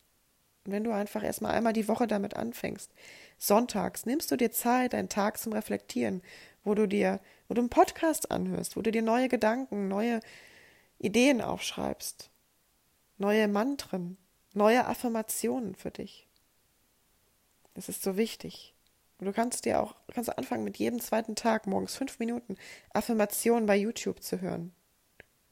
Und 0.65 0.71
wenn 0.71 0.83
du 0.83 0.91
einfach 0.91 1.23
erstmal 1.23 1.53
einmal 1.53 1.73
die 1.73 1.87
Woche 1.87 2.07
damit 2.07 2.35
anfängst, 2.35 2.91
sonntags 3.37 4.05
nimmst 4.05 4.31
du 4.31 4.35
dir 4.35 4.51
Zeit, 4.51 4.95
einen 4.95 5.09
Tag 5.09 5.37
zum 5.37 5.53
Reflektieren, 5.53 6.21
wo 6.63 6.73
du 6.73 6.87
dir, 6.87 7.19
wo 7.47 7.53
du 7.53 7.61
einen 7.61 7.69
Podcast 7.69 8.31
anhörst, 8.31 8.75
wo 8.75 8.81
du 8.81 8.91
dir 8.91 9.01
neue 9.01 9.29
Gedanken, 9.29 9.87
neue 9.87 10.19
Ideen 10.99 11.41
aufschreibst, 11.41 12.29
neue 13.17 13.47
Mantren, 13.47 14.17
neue 14.53 14.85
Affirmationen 14.85 15.75
für 15.75 15.91
dich. 15.91 16.27
Das 17.73 17.89
ist 17.89 18.03
so 18.03 18.17
wichtig. 18.17 18.73
Du 19.19 19.31
kannst 19.31 19.65
dir 19.65 19.81
auch, 19.81 19.95
kannst 20.13 20.37
anfangen 20.37 20.63
mit 20.63 20.77
jedem 20.77 20.99
zweiten 20.99 21.35
Tag 21.35 21.67
morgens 21.67 21.95
fünf 21.95 22.19
Minuten 22.19 22.57
Affirmationen 22.93 23.65
bei 23.65 23.75
YouTube 23.75 24.21
zu 24.21 24.41
hören. 24.41 24.73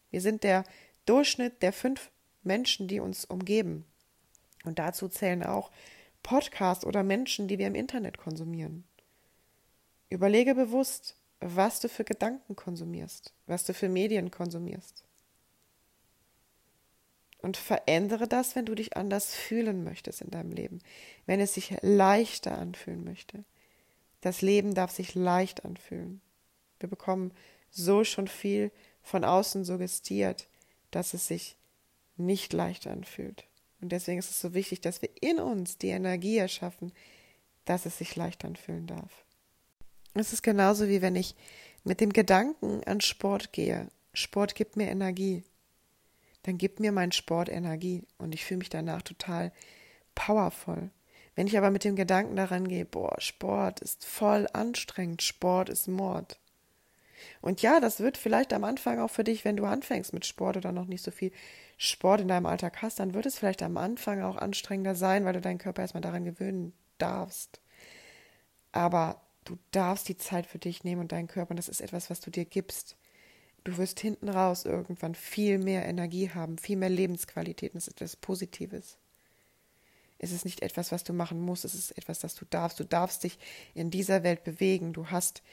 Wir 0.09 0.21
sind 0.21 0.43
der 0.43 0.63
Durchschnitt 1.05 1.61
der 1.61 1.73
fünf 1.73 2.11
Menschen, 2.43 2.87
die 2.87 2.99
uns 2.99 3.25
umgeben. 3.25 3.85
Und 4.63 4.79
dazu 4.79 5.07
zählen 5.07 5.43
auch 5.43 5.71
Podcasts 6.23 6.85
oder 6.85 7.03
Menschen, 7.03 7.47
die 7.47 7.57
wir 7.57 7.67
im 7.67 7.75
Internet 7.75 8.17
konsumieren. 8.17 8.85
Überlege 10.09 10.55
bewusst, 10.55 11.15
was 11.43 11.79
du 11.79 11.89
für 11.89 12.03
Gedanken 12.03 12.55
konsumierst, 12.55 13.33
was 13.47 13.65
du 13.65 13.73
für 13.73 13.89
Medien 13.89 14.31
konsumierst. 14.31 15.03
Und 17.39 17.57
verändere 17.57 18.27
das, 18.27 18.55
wenn 18.55 18.65
du 18.65 18.73
dich 18.73 18.95
anders 18.95 19.35
fühlen 19.35 19.83
möchtest 19.83 20.21
in 20.21 20.31
deinem 20.31 20.53
Leben, 20.53 20.79
wenn 21.25 21.41
es 21.41 21.53
sich 21.53 21.75
leichter 21.81 22.57
anfühlen 22.57 23.03
möchte. 23.03 23.43
Das 24.21 24.41
Leben 24.41 24.73
darf 24.73 24.91
sich 24.91 25.15
leicht 25.15 25.65
anfühlen. 25.65 26.21
Wir 26.79 26.87
bekommen 26.87 27.33
so 27.69 28.05
schon 28.05 28.29
viel 28.29 28.71
von 29.01 29.25
außen 29.25 29.65
suggestiert, 29.65 30.47
dass 30.91 31.13
es 31.13 31.27
sich 31.27 31.57
nicht 32.15 32.53
leicht 32.53 32.87
anfühlt. 32.87 33.45
Und 33.81 33.91
deswegen 33.91 34.19
ist 34.19 34.29
es 34.29 34.39
so 34.39 34.53
wichtig, 34.53 34.79
dass 34.79 35.01
wir 35.01 35.09
in 35.19 35.39
uns 35.39 35.77
die 35.77 35.89
Energie 35.89 36.37
erschaffen, 36.37 36.93
dass 37.65 37.85
es 37.85 37.97
sich 37.97 38.15
leicht 38.15 38.45
anfühlen 38.45 38.87
darf. 38.87 39.22
Es 40.13 40.33
ist 40.33 40.43
genauso 40.43 40.87
wie 40.87 41.01
wenn 41.01 41.15
ich 41.15 41.35
mit 41.83 41.99
dem 41.99 42.13
Gedanken 42.13 42.83
an 42.85 43.01
Sport 43.01 43.51
gehe. 43.51 43.87
Sport 44.13 44.55
gibt 44.55 44.77
mir 44.77 44.89
Energie. 44.89 45.43
Dann 46.43 46.57
gibt 46.57 46.79
mir 46.79 46.91
mein 46.91 47.11
Sport 47.11 47.49
Energie 47.49 48.03
und 48.17 48.35
ich 48.35 48.45
fühle 48.45 48.59
mich 48.59 48.69
danach 48.69 49.01
total 49.01 49.51
powervoll. 50.13 50.91
Wenn 51.35 51.47
ich 51.47 51.57
aber 51.57 51.71
mit 51.71 51.83
dem 51.83 51.95
Gedanken 51.95 52.35
daran 52.35 52.67
gehe, 52.67 52.85
boah, 52.85 53.19
Sport 53.19 53.79
ist 53.79 54.05
voll 54.05 54.47
anstrengend, 54.53 55.23
Sport 55.23 55.69
ist 55.69 55.87
Mord, 55.87 56.37
und 57.41 57.61
ja, 57.61 57.79
das 57.79 57.99
wird 57.99 58.17
vielleicht 58.17 58.53
am 58.53 58.63
Anfang 58.63 58.99
auch 58.99 59.09
für 59.09 59.23
dich, 59.23 59.45
wenn 59.45 59.57
du 59.57 59.65
anfängst 59.65 60.13
mit 60.13 60.25
Sport 60.25 60.57
oder 60.57 60.71
noch 60.71 60.85
nicht 60.85 61.03
so 61.03 61.11
viel 61.11 61.31
Sport 61.77 62.21
in 62.21 62.27
deinem 62.27 62.45
Alltag 62.45 62.81
hast, 62.81 62.99
dann 62.99 63.13
wird 63.13 63.25
es 63.25 63.37
vielleicht 63.37 63.63
am 63.63 63.77
Anfang 63.77 64.21
auch 64.21 64.37
anstrengender 64.37 64.95
sein, 64.95 65.25
weil 65.25 65.33
du 65.33 65.41
deinen 65.41 65.57
Körper 65.57 65.81
erstmal 65.81 66.01
daran 66.01 66.25
gewöhnen 66.25 66.73
darfst. 66.97 67.59
Aber 68.71 69.21
du 69.45 69.57
darfst 69.71 70.07
die 70.09 70.17
Zeit 70.17 70.45
für 70.45 70.59
dich 70.59 70.83
nehmen 70.83 71.01
und 71.01 71.11
deinen 71.11 71.27
Körper, 71.27 71.51
und 71.51 71.57
das 71.57 71.69
ist 71.69 71.81
etwas, 71.81 72.09
was 72.09 72.19
du 72.19 72.31
dir 72.31 72.45
gibst. 72.45 72.97
Du 73.63 73.77
wirst 73.77 73.99
hinten 73.99 74.29
raus 74.29 74.65
irgendwann 74.65 75.15
viel 75.15 75.57
mehr 75.57 75.85
Energie 75.85 76.29
haben, 76.29 76.57
viel 76.57 76.77
mehr 76.77 76.89
Lebensqualität, 76.89 77.75
das 77.75 77.87
ist 77.87 77.95
etwas 77.95 78.15
Positives. 78.15 78.97
Es 80.23 80.31
ist 80.31 80.45
nicht 80.45 80.61
etwas, 80.61 80.91
was 80.91 81.03
du 81.03 81.11
machen 81.11 81.41
musst, 81.41 81.65
es 81.65 81.73
ist 81.73 81.97
etwas, 81.97 82.19
das 82.19 82.35
du 82.35 82.45
darfst. 82.45 82.79
Du 82.79 82.85
darfst 82.85 83.23
dich 83.23 83.37
in 83.73 83.91
dieser 83.91 84.23
Welt 84.23 84.45
bewegen. 84.45 84.93
Du 84.93 85.09
hast 85.09 85.43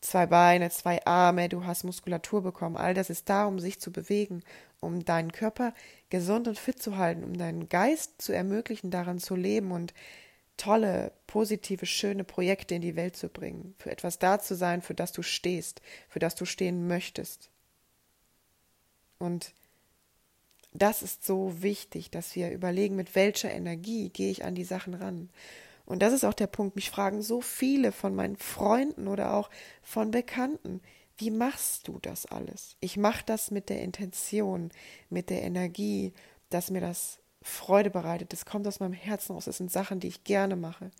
zwei 0.00 0.26
Beine, 0.26 0.70
zwei 0.70 1.04
Arme, 1.06 1.48
du 1.48 1.64
hast 1.64 1.84
Muskulatur 1.84 2.42
bekommen. 2.42 2.76
All 2.76 2.94
das 2.94 3.10
ist 3.10 3.28
da, 3.28 3.46
um 3.46 3.60
sich 3.60 3.80
zu 3.80 3.92
bewegen, 3.92 4.42
um 4.80 5.04
deinen 5.04 5.30
Körper 5.30 5.72
gesund 6.10 6.48
und 6.48 6.58
fit 6.58 6.82
zu 6.82 6.96
halten, 6.96 7.22
um 7.22 7.36
deinen 7.36 7.68
Geist 7.68 8.20
zu 8.20 8.32
ermöglichen, 8.32 8.90
daran 8.90 9.20
zu 9.20 9.36
leben 9.36 9.70
und 9.70 9.94
tolle, 10.58 11.12
positive, 11.26 11.86
schöne 11.86 12.24
Projekte 12.24 12.74
in 12.74 12.82
die 12.82 12.96
Welt 12.96 13.16
zu 13.16 13.28
bringen, 13.30 13.74
für 13.78 13.90
etwas 13.90 14.18
da 14.18 14.38
zu 14.38 14.54
sein, 14.54 14.82
für 14.82 14.94
das 14.94 15.12
du 15.12 15.22
stehst, 15.22 15.80
für 16.08 16.18
das 16.18 16.34
du 16.34 16.44
stehen 16.44 16.86
möchtest. 16.86 17.50
Und 19.18 19.54
das 20.72 21.02
ist 21.02 21.24
so 21.24 21.62
wichtig, 21.62 22.10
dass 22.10 22.36
wir 22.36 22.50
überlegen, 22.50 22.96
mit 22.96 23.14
welcher 23.14 23.50
Energie 23.50 24.10
gehe 24.10 24.30
ich 24.30 24.44
an 24.44 24.54
die 24.54 24.64
Sachen 24.64 24.94
ran. 24.94 25.30
Und 25.86 26.02
das 26.02 26.12
ist 26.12 26.24
auch 26.24 26.34
der 26.34 26.46
Punkt. 26.46 26.76
Mich 26.76 26.90
fragen 26.90 27.22
so 27.22 27.40
viele 27.40 27.92
von 27.92 28.14
meinen 28.14 28.36
Freunden 28.36 29.08
oder 29.08 29.34
auch 29.34 29.48
von 29.82 30.10
Bekannten, 30.10 30.82
wie 31.16 31.30
machst 31.30 31.88
du 31.88 31.98
das 32.00 32.26
alles? 32.26 32.76
Ich 32.80 32.96
mache 32.96 33.24
das 33.26 33.50
mit 33.50 33.70
der 33.70 33.82
Intention, 33.82 34.70
mit 35.10 35.30
der 35.30 35.42
Energie, 35.42 36.12
dass 36.50 36.70
mir 36.70 36.80
das 36.80 37.18
Freude 37.42 37.90
bereitet. 37.90 38.32
Das 38.32 38.44
kommt 38.44 38.66
aus 38.66 38.80
meinem 38.80 38.92
Herzen 38.92 39.32
raus. 39.32 39.44
Das 39.44 39.58
sind 39.58 39.70
Sachen, 39.70 40.00
die 40.00 40.08
ich 40.08 40.24
gerne 40.24 40.56
mache. 40.56 40.90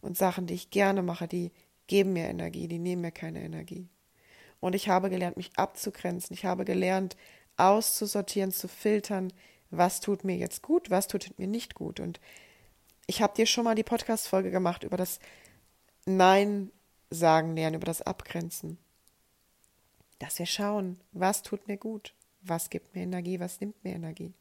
Und 0.00 0.16
Sachen, 0.16 0.46
die 0.46 0.54
ich 0.54 0.70
gerne 0.70 1.02
mache, 1.02 1.28
die 1.28 1.52
geben 1.86 2.12
mir 2.12 2.28
Energie, 2.28 2.68
die 2.68 2.78
nehmen 2.78 3.02
mir 3.02 3.12
keine 3.12 3.42
Energie. 3.42 3.88
Und 4.60 4.74
ich 4.74 4.88
habe 4.88 5.10
gelernt, 5.10 5.36
mich 5.36 5.52
abzugrenzen. 5.56 6.34
Ich 6.34 6.44
habe 6.44 6.64
gelernt, 6.64 7.16
auszusortieren, 7.56 8.52
zu 8.52 8.68
filtern, 8.68 9.32
was 9.70 10.00
tut 10.00 10.24
mir 10.24 10.36
jetzt 10.36 10.62
gut, 10.62 10.90
was 10.90 11.08
tut 11.08 11.38
mir 11.38 11.46
nicht 11.46 11.74
gut. 11.74 12.00
Und 12.00 12.20
ich 13.06 13.22
habe 13.22 13.34
dir 13.34 13.46
schon 13.46 13.64
mal 13.64 13.74
die 13.74 13.82
Podcast-Folge 13.82 14.50
gemacht 14.50 14.84
über 14.84 14.96
das 14.96 15.18
Nein 16.06 16.70
sagen 17.10 17.54
lernen, 17.54 17.76
über 17.76 17.86
das 17.86 18.02
Abgrenzen. 18.02 18.78
Dass 20.18 20.38
wir 20.38 20.46
schauen, 20.46 21.00
was 21.12 21.42
tut 21.42 21.68
mir 21.68 21.76
gut, 21.76 22.14
was 22.42 22.70
gibt 22.70 22.94
mir 22.94 23.02
Energie, 23.02 23.38
was 23.38 23.60
nimmt 23.60 23.82
mir 23.84 23.94
Energie. 23.94 24.32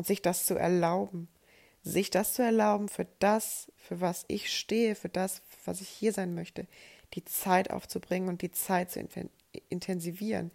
Und 0.00 0.06
sich 0.06 0.22
das 0.22 0.46
zu 0.46 0.54
erlauben, 0.54 1.28
sich 1.82 2.08
das 2.08 2.32
zu 2.32 2.42
erlauben 2.42 2.88
für 2.88 3.06
das, 3.18 3.70
für 3.76 4.00
was 4.00 4.24
ich 4.28 4.50
stehe, 4.50 4.94
für 4.94 5.10
das, 5.10 5.42
was 5.66 5.82
ich 5.82 5.90
hier 5.90 6.14
sein 6.14 6.34
möchte, 6.34 6.66
die 7.12 7.22
Zeit 7.26 7.70
aufzubringen 7.70 8.30
und 8.30 8.40
die 8.40 8.50
Zeit 8.50 8.90
zu 8.90 9.06
intensivieren, 9.68 10.52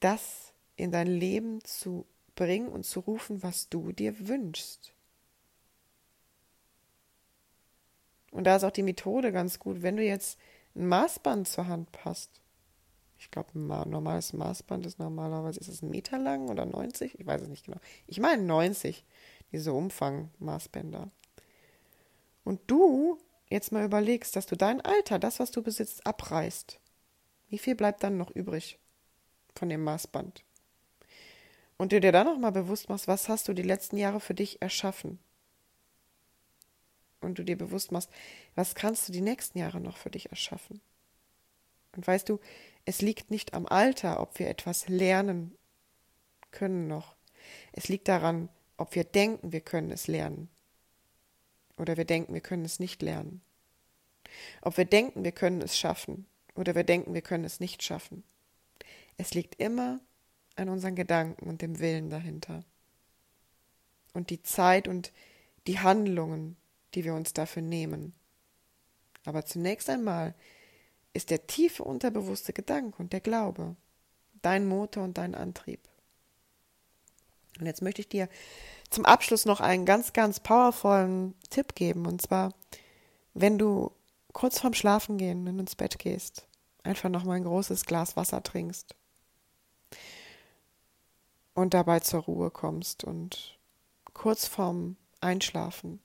das 0.00 0.52
in 0.74 0.90
dein 0.90 1.06
Leben 1.06 1.62
zu 1.62 2.04
bringen 2.34 2.66
und 2.66 2.84
zu 2.84 2.98
rufen, 2.98 3.44
was 3.44 3.68
du 3.68 3.92
dir 3.92 4.26
wünschst. 4.26 4.92
Und 8.32 8.42
da 8.42 8.56
ist 8.56 8.64
auch 8.64 8.72
die 8.72 8.82
Methode 8.82 9.30
ganz 9.30 9.60
gut. 9.60 9.82
Wenn 9.82 9.98
du 9.98 10.02
jetzt 10.02 10.36
ein 10.74 10.88
Maßband 10.88 11.46
zur 11.46 11.68
Hand 11.68 11.92
passt, 11.92 12.40
ich 13.24 13.30
glaube, 13.30 13.50
ein 13.54 13.66
normales 13.90 14.32
Maßband 14.34 14.84
ist 14.86 14.98
normalerweise, 14.98 15.58
ist 15.58 15.68
es 15.68 15.82
ein 15.82 15.90
Meter 15.90 16.18
lang 16.18 16.48
oder 16.50 16.66
90? 16.66 17.18
Ich 17.18 17.26
weiß 17.26 17.40
es 17.40 17.48
nicht 17.48 17.64
genau. 17.64 17.78
Ich 18.06 18.20
meine 18.20 18.42
90, 18.42 19.04
diese 19.50 19.72
Umfang-Maßbänder. 19.72 21.10
Und 22.44 22.60
du 22.66 23.18
jetzt 23.48 23.72
mal 23.72 23.84
überlegst, 23.84 24.36
dass 24.36 24.46
du 24.46 24.56
dein 24.56 24.80
Alter, 24.82 25.18
das, 25.18 25.40
was 25.40 25.50
du 25.50 25.62
besitzt, 25.62 26.06
abreißt. 26.06 26.78
Wie 27.48 27.58
viel 27.58 27.74
bleibt 27.74 28.02
dann 28.02 28.18
noch 28.18 28.30
übrig 28.30 28.78
von 29.54 29.68
dem 29.70 29.82
Maßband? 29.84 30.44
Und 31.78 31.92
du 31.92 32.00
dir 32.00 32.12
dann 32.12 32.26
noch 32.26 32.38
mal 32.38 32.52
bewusst 32.52 32.88
machst, 32.88 33.08
was 33.08 33.28
hast 33.28 33.48
du 33.48 33.54
die 33.54 33.62
letzten 33.62 33.96
Jahre 33.96 34.20
für 34.20 34.34
dich 34.34 34.60
erschaffen? 34.60 35.18
und 37.24 37.38
du 37.38 37.42
dir 37.42 37.56
bewusst 37.56 37.90
machst, 37.90 38.10
was 38.54 38.74
kannst 38.74 39.08
du 39.08 39.12
die 39.12 39.20
nächsten 39.20 39.58
Jahre 39.58 39.80
noch 39.80 39.96
für 39.96 40.10
dich 40.10 40.30
erschaffen. 40.30 40.80
Und 41.96 42.06
weißt 42.06 42.28
du, 42.28 42.38
es 42.84 43.00
liegt 43.00 43.30
nicht 43.30 43.54
am 43.54 43.66
Alter, 43.66 44.20
ob 44.20 44.38
wir 44.38 44.48
etwas 44.48 44.88
lernen 44.88 45.56
können 46.50 46.86
noch. 46.86 47.16
Es 47.72 47.88
liegt 47.88 48.08
daran, 48.08 48.48
ob 48.76 48.94
wir 48.94 49.04
denken, 49.04 49.52
wir 49.52 49.60
können 49.60 49.90
es 49.90 50.06
lernen. 50.06 50.48
Oder 51.76 51.96
wir 51.96 52.04
denken, 52.04 52.34
wir 52.34 52.40
können 52.40 52.64
es 52.64 52.78
nicht 52.78 53.02
lernen. 53.02 53.42
Ob 54.62 54.76
wir 54.76 54.84
denken, 54.84 55.24
wir 55.24 55.32
können 55.32 55.60
es 55.60 55.78
schaffen. 55.78 56.26
Oder 56.54 56.74
wir 56.74 56.84
denken, 56.84 57.14
wir 57.14 57.22
können 57.22 57.44
es 57.44 57.60
nicht 57.60 57.82
schaffen. 57.82 58.22
Es 59.16 59.34
liegt 59.34 59.56
immer 59.56 60.00
an 60.56 60.68
unseren 60.68 60.94
Gedanken 60.94 61.48
und 61.48 61.62
dem 61.62 61.78
Willen 61.80 62.10
dahinter. 62.10 62.64
Und 64.12 64.30
die 64.30 64.42
Zeit 64.42 64.86
und 64.86 65.12
die 65.66 65.80
Handlungen, 65.80 66.56
die 66.94 67.04
wir 67.04 67.14
uns 67.14 67.32
dafür 67.32 67.62
nehmen. 67.62 68.14
Aber 69.24 69.44
zunächst 69.44 69.90
einmal 69.90 70.34
ist 71.14 71.30
der 71.30 71.46
tiefe 71.46 71.82
unterbewusste 71.84 72.52
Gedanke 72.52 72.98
und 72.98 73.12
der 73.12 73.20
Glaube 73.20 73.76
dein 74.42 74.66
Motor 74.66 75.04
und 75.04 75.16
dein 75.16 75.34
Antrieb. 75.34 75.80
Und 77.58 77.66
jetzt 77.66 77.82
möchte 77.82 78.02
ich 78.02 78.08
dir 78.08 78.28
zum 78.90 79.04
Abschluss 79.04 79.46
noch 79.46 79.60
einen 79.60 79.86
ganz, 79.86 80.12
ganz 80.12 80.40
powervollen 80.40 81.34
Tipp 81.50 81.74
geben. 81.74 82.06
Und 82.06 82.20
zwar, 82.20 82.52
wenn 83.32 83.58
du 83.58 83.92
kurz 84.32 84.60
vorm 84.60 84.74
Schlafengehen 84.74 85.46
ins 85.46 85.76
Bett 85.76 85.98
gehst, 85.98 86.46
einfach 86.82 87.08
noch 87.08 87.24
mal 87.24 87.34
ein 87.34 87.44
großes 87.44 87.86
Glas 87.86 88.16
Wasser 88.16 88.42
trinkst 88.42 88.94
und 91.54 91.72
dabei 91.72 92.00
zur 92.00 92.22
Ruhe 92.22 92.50
kommst 92.50 93.04
und 93.04 93.58
kurz 94.12 94.46
vorm 94.46 94.96
Einschlafen 95.20 96.00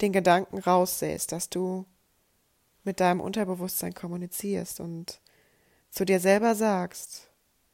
den 0.00 0.12
Gedanken 0.12 0.58
raussäst, 0.58 1.32
dass 1.32 1.48
du 1.48 1.86
mit 2.84 3.00
deinem 3.00 3.20
Unterbewusstsein 3.20 3.94
kommunizierst 3.94 4.80
und 4.80 5.20
zu 5.90 6.04
dir 6.04 6.20
selber 6.20 6.54
sagst, 6.54 7.30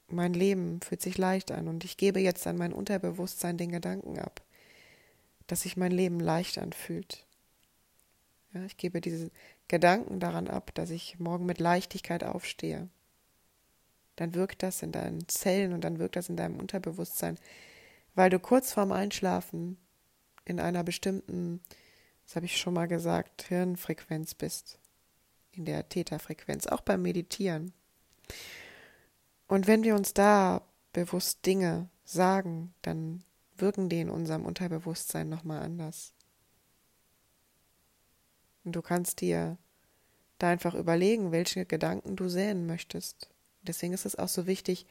mein 0.08 0.34
Leben 0.34 0.80
fühlt 0.82 1.02
sich 1.02 1.18
leicht 1.18 1.50
an 1.50 1.68
und 1.68 1.84
ich 1.84 1.96
gebe 1.96 2.20
jetzt 2.20 2.46
an 2.46 2.56
mein 2.56 2.72
Unterbewusstsein 2.72 3.56
den 3.56 3.70
Gedanken 3.72 4.18
ab, 4.18 4.42
dass 5.46 5.62
sich 5.62 5.76
mein 5.76 5.92
Leben 5.92 6.20
leicht 6.20 6.58
anfühlt. 6.58 7.24
Ja, 8.52 8.64
ich 8.64 8.76
gebe 8.76 9.00
diese 9.00 9.30
Gedanken 9.68 10.18
daran 10.18 10.48
ab, 10.48 10.74
dass 10.74 10.90
ich 10.90 11.18
morgen 11.20 11.46
mit 11.46 11.60
Leichtigkeit 11.60 12.24
aufstehe. 12.24 12.88
Dann 14.16 14.34
wirkt 14.34 14.62
das 14.62 14.82
in 14.82 14.92
deinen 14.92 15.28
Zellen 15.28 15.72
und 15.72 15.82
dann 15.82 15.98
wirkt 15.98 16.16
das 16.16 16.28
in 16.28 16.36
deinem 16.36 16.58
Unterbewusstsein, 16.58 17.38
weil 18.14 18.28
du 18.28 18.38
kurz 18.38 18.72
vorm 18.72 18.92
Einschlafen 18.92 19.78
in 20.44 20.58
einer 20.58 20.82
bestimmten, 20.82 21.60
das 22.26 22.36
habe 22.36 22.46
ich 22.46 22.58
schon 22.58 22.74
mal 22.74 22.88
gesagt, 22.88 23.42
Hirnfrequenz 23.42 24.34
bist, 24.34 24.78
in 25.52 25.64
der 25.64 25.88
Täterfrequenz, 25.88 26.66
auch 26.66 26.80
beim 26.80 27.02
Meditieren. 27.02 27.72
Und 29.46 29.66
wenn 29.66 29.82
wir 29.82 29.94
uns 29.94 30.14
da 30.14 30.62
bewusst 30.92 31.44
Dinge 31.46 31.88
sagen, 32.04 32.74
dann 32.82 33.24
wirken 33.56 33.88
die 33.88 34.00
in 34.00 34.10
unserem 34.10 34.46
Unterbewusstsein 34.46 35.28
nochmal 35.28 35.62
anders. 35.62 36.14
Und 38.64 38.76
du 38.76 38.82
kannst 38.82 39.20
dir 39.20 39.58
da 40.38 40.48
einfach 40.48 40.74
überlegen, 40.74 41.32
welche 41.32 41.66
Gedanken 41.66 42.16
du 42.16 42.28
säen 42.28 42.66
möchtest. 42.66 43.30
Deswegen 43.62 43.92
ist 43.92 44.06
es 44.06 44.16
auch 44.16 44.28
so 44.28 44.46
wichtig, 44.46 44.86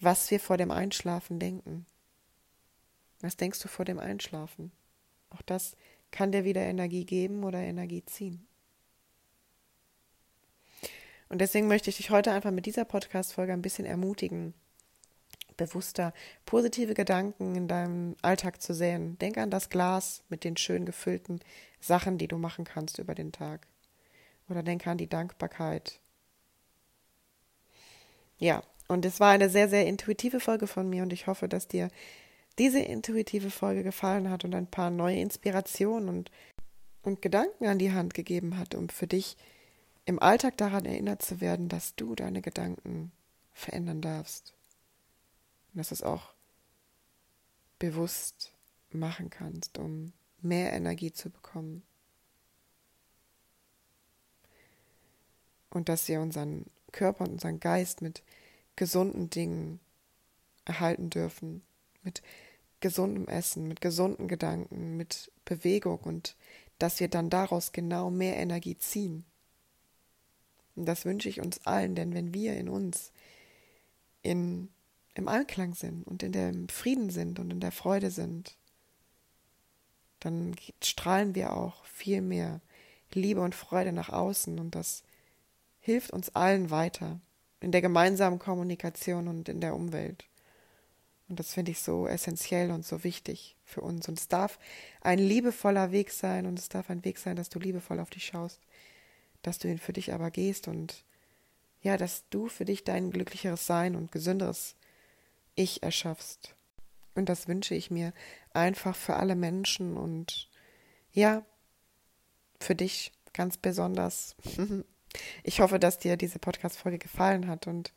was 0.00 0.30
wir 0.30 0.40
vor 0.40 0.56
dem 0.56 0.70
Einschlafen 0.70 1.38
denken. 1.38 1.86
Was 3.20 3.36
denkst 3.36 3.60
du 3.60 3.68
vor 3.68 3.84
dem 3.84 3.98
Einschlafen? 3.98 4.72
Auch 5.30 5.42
das 5.42 5.76
kann 6.10 6.32
dir 6.32 6.44
wieder 6.44 6.62
Energie 6.62 7.04
geben 7.04 7.44
oder 7.44 7.58
Energie 7.58 8.04
ziehen. 8.04 8.46
Und 11.30 11.40
deswegen 11.40 11.68
möchte 11.68 11.88
ich 11.88 11.96
dich 11.96 12.10
heute 12.10 12.32
einfach 12.32 12.50
mit 12.50 12.66
dieser 12.66 12.84
Podcast-Folge 12.84 13.52
ein 13.52 13.62
bisschen 13.62 13.86
ermutigen, 13.86 14.52
bewusster 15.56 16.12
positive 16.44 16.92
Gedanken 16.92 17.54
in 17.54 17.68
deinem 17.68 18.16
Alltag 18.20 18.60
zu 18.60 18.74
säen. 18.74 19.16
Denk 19.18 19.38
an 19.38 19.48
das 19.48 19.70
Glas 19.70 20.24
mit 20.28 20.42
den 20.42 20.56
schön 20.56 20.84
gefüllten 20.84 21.40
Sachen, 21.80 22.18
die 22.18 22.26
du 22.26 22.36
machen 22.36 22.64
kannst 22.64 22.98
über 22.98 23.14
den 23.14 23.30
Tag. 23.30 23.66
Oder 24.48 24.64
denk 24.64 24.86
an 24.88 24.98
die 24.98 25.08
Dankbarkeit. 25.08 26.00
Ja, 28.38 28.62
und 28.88 29.04
es 29.04 29.20
war 29.20 29.30
eine 29.30 29.50
sehr, 29.50 29.68
sehr 29.68 29.86
intuitive 29.86 30.40
Folge 30.40 30.66
von 30.66 30.90
mir 30.90 31.04
und 31.04 31.12
ich 31.12 31.28
hoffe, 31.28 31.46
dass 31.46 31.68
dir 31.68 31.90
diese 32.58 32.80
intuitive 32.80 33.50
Folge 33.50 33.84
gefallen 33.84 34.30
hat 34.30 34.44
und 34.44 34.52
ein 34.54 34.66
paar 34.66 34.90
neue 34.90 35.20
Inspirationen 35.20 36.08
und, 36.08 36.32
und 37.02 37.22
Gedanken 37.22 37.66
an 37.66 37.78
die 37.78 37.92
Hand 37.92 38.14
gegeben 38.14 38.58
hat, 38.58 38.74
um 38.74 38.88
für 38.88 39.06
dich 39.06 39.36
im 40.04 40.18
Alltag 40.18 40.56
daran 40.56 40.84
erinnert 40.84 41.22
zu 41.22 41.40
werden, 41.40 41.68
dass 41.68 41.94
du 41.94 42.14
deine 42.14 42.42
Gedanken 42.42 43.12
verändern 43.52 44.00
darfst. 44.00 44.54
Und 45.72 45.78
dass 45.78 45.88
du 45.88 45.94
es 45.94 46.02
auch 46.02 46.34
bewusst 47.78 48.52
machen 48.90 49.30
kannst, 49.30 49.78
um 49.78 50.12
mehr 50.40 50.72
Energie 50.72 51.12
zu 51.12 51.30
bekommen. 51.30 51.82
Und 55.70 55.88
dass 55.88 56.08
wir 56.08 56.20
unseren 56.20 56.66
Körper 56.90 57.24
und 57.24 57.32
unseren 57.32 57.60
Geist 57.60 58.02
mit 58.02 58.22
gesunden 58.76 59.30
Dingen 59.30 59.78
erhalten 60.64 61.10
dürfen, 61.10 61.62
mit 62.02 62.22
gesundem 62.80 63.28
Essen, 63.28 63.68
mit 63.68 63.80
gesunden 63.80 64.26
Gedanken, 64.26 64.96
mit 64.96 65.30
Bewegung 65.44 65.98
und 66.00 66.36
dass 66.78 66.98
wir 66.98 67.08
dann 67.08 67.30
daraus 67.30 67.72
genau 67.72 68.10
mehr 68.10 68.36
Energie 68.36 68.78
ziehen. 68.78 69.24
Und 70.80 70.86
das 70.86 71.04
wünsche 71.04 71.28
ich 71.28 71.42
uns 71.42 71.66
allen, 71.66 71.94
denn 71.94 72.14
wenn 72.14 72.32
wir 72.32 72.56
in 72.56 72.70
uns 72.70 73.12
in, 74.22 74.70
im 75.12 75.28
Einklang 75.28 75.74
sind 75.74 76.06
und 76.06 76.22
in 76.22 76.32
dem 76.32 76.70
Frieden 76.70 77.10
sind 77.10 77.38
und 77.38 77.50
in 77.50 77.60
der 77.60 77.70
Freude 77.70 78.10
sind, 78.10 78.56
dann 80.20 80.56
strahlen 80.82 81.34
wir 81.34 81.52
auch 81.52 81.84
viel 81.84 82.22
mehr 82.22 82.62
Liebe 83.12 83.42
und 83.42 83.54
Freude 83.54 83.92
nach 83.92 84.08
außen 84.08 84.58
und 84.58 84.74
das 84.74 85.02
hilft 85.80 86.12
uns 86.12 86.34
allen 86.34 86.70
weiter 86.70 87.20
in 87.60 87.72
der 87.72 87.82
gemeinsamen 87.82 88.38
Kommunikation 88.38 89.28
und 89.28 89.50
in 89.50 89.60
der 89.60 89.74
Umwelt. 89.74 90.24
Und 91.28 91.40
das 91.40 91.52
finde 91.52 91.72
ich 91.72 91.80
so 91.80 92.06
essentiell 92.06 92.70
und 92.70 92.86
so 92.86 93.04
wichtig 93.04 93.54
für 93.66 93.82
uns. 93.82 94.08
Und 94.08 94.18
es 94.18 94.28
darf 94.28 94.58
ein 95.02 95.18
liebevoller 95.18 95.92
Weg 95.92 96.10
sein 96.10 96.46
und 96.46 96.58
es 96.58 96.70
darf 96.70 96.88
ein 96.88 97.04
Weg 97.04 97.18
sein, 97.18 97.36
dass 97.36 97.50
du 97.50 97.58
liebevoll 97.58 98.00
auf 98.00 98.08
dich 98.08 98.24
schaust 98.24 98.62
dass 99.42 99.58
du 99.58 99.68
ihn 99.68 99.78
für 99.78 99.92
dich 99.92 100.12
aber 100.12 100.30
gehst 100.30 100.68
und 100.68 101.04
ja, 101.82 101.96
dass 101.96 102.28
du 102.28 102.48
für 102.48 102.64
dich 102.64 102.84
dein 102.84 103.10
glücklicheres 103.10 103.66
Sein 103.66 103.96
und 103.96 104.12
gesünderes 104.12 104.76
Ich 105.54 105.82
erschaffst. 105.82 106.54
Und 107.14 107.28
das 107.28 107.48
wünsche 107.48 107.74
ich 107.74 107.90
mir 107.90 108.12
einfach 108.52 108.94
für 108.94 109.16
alle 109.16 109.34
Menschen 109.34 109.96
und 109.96 110.48
ja, 111.12 111.44
für 112.60 112.74
dich 112.74 113.12
ganz 113.32 113.56
besonders. 113.56 114.36
Ich 115.42 115.60
hoffe, 115.60 115.80
dass 115.80 115.98
dir 115.98 116.16
diese 116.16 116.38
Podcast-Folge 116.38 116.98
gefallen 116.98 117.48
hat 117.48 117.66
und 117.66 117.92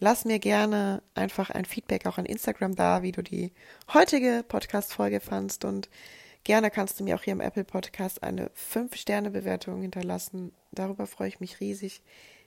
lass 0.00 0.24
mir 0.24 0.38
gerne 0.38 1.02
einfach 1.14 1.50
ein 1.50 1.66
Feedback 1.66 2.06
auch 2.06 2.16
an 2.16 2.24
Instagram 2.24 2.74
da, 2.74 3.02
wie 3.02 3.12
du 3.12 3.22
die 3.22 3.52
heutige 3.92 4.42
Podcast-Folge 4.48 5.20
fandst 5.20 5.66
und 5.66 5.90
Gerne 6.46 6.70
kannst 6.70 7.00
du 7.00 7.02
mir 7.02 7.16
auch 7.16 7.24
hier 7.24 7.32
im 7.32 7.40
Apple 7.40 7.64
Podcast 7.64 8.22
eine 8.22 8.50
5-Sterne-Bewertung 8.50 9.82
hinterlassen. 9.82 10.52
Darüber 10.70 11.08
freue 11.08 11.26
ich 11.26 11.40
mich 11.40 11.58
riesig, 11.58 12.02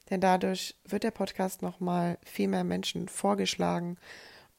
denn 0.10 0.22
dadurch 0.22 0.78
wird 0.86 1.04
der 1.04 1.12
Podcast 1.12 1.62
nochmal 1.62 2.18
viel 2.24 2.48
mehr 2.48 2.64
Menschen 2.64 3.10
vorgeschlagen. 3.10 3.98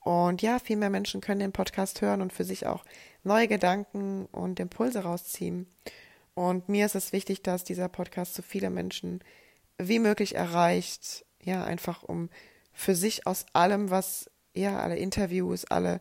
Und 0.00 0.42
ja, 0.42 0.58
viel 0.58 0.76
mehr 0.76 0.90
Menschen 0.90 1.22
können 1.22 1.40
den 1.40 1.52
Podcast 1.52 2.02
hören 2.02 2.20
und 2.20 2.34
für 2.34 2.44
sich 2.44 2.66
auch 2.66 2.84
neue 3.24 3.48
Gedanken 3.48 4.26
und 4.26 4.60
Impulse 4.60 5.04
rausziehen. 5.04 5.66
Und 6.34 6.68
mir 6.68 6.84
ist 6.84 6.94
es 6.94 7.14
wichtig, 7.14 7.42
dass 7.42 7.64
dieser 7.64 7.88
Podcast 7.88 8.34
so 8.34 8.42
viele 8.42 8.68
Menschen 8.68 9.24
wie 9.78 10.00
möglich 10.00 10.34
erreicht. 10.34 11.24
Ja, 11.42 11.64
einfach 11.64 12.02
um 12.02 12.28
für 12.74 12.94
sich 12.94 13.26
aus 13.26 13.46
allem, 13.54 13.88
was, 13.88 14.30
ja, 14.52 14.78
alle 14.80 14.98
Interviews, 14.98 15.64
alle 15.64 15.98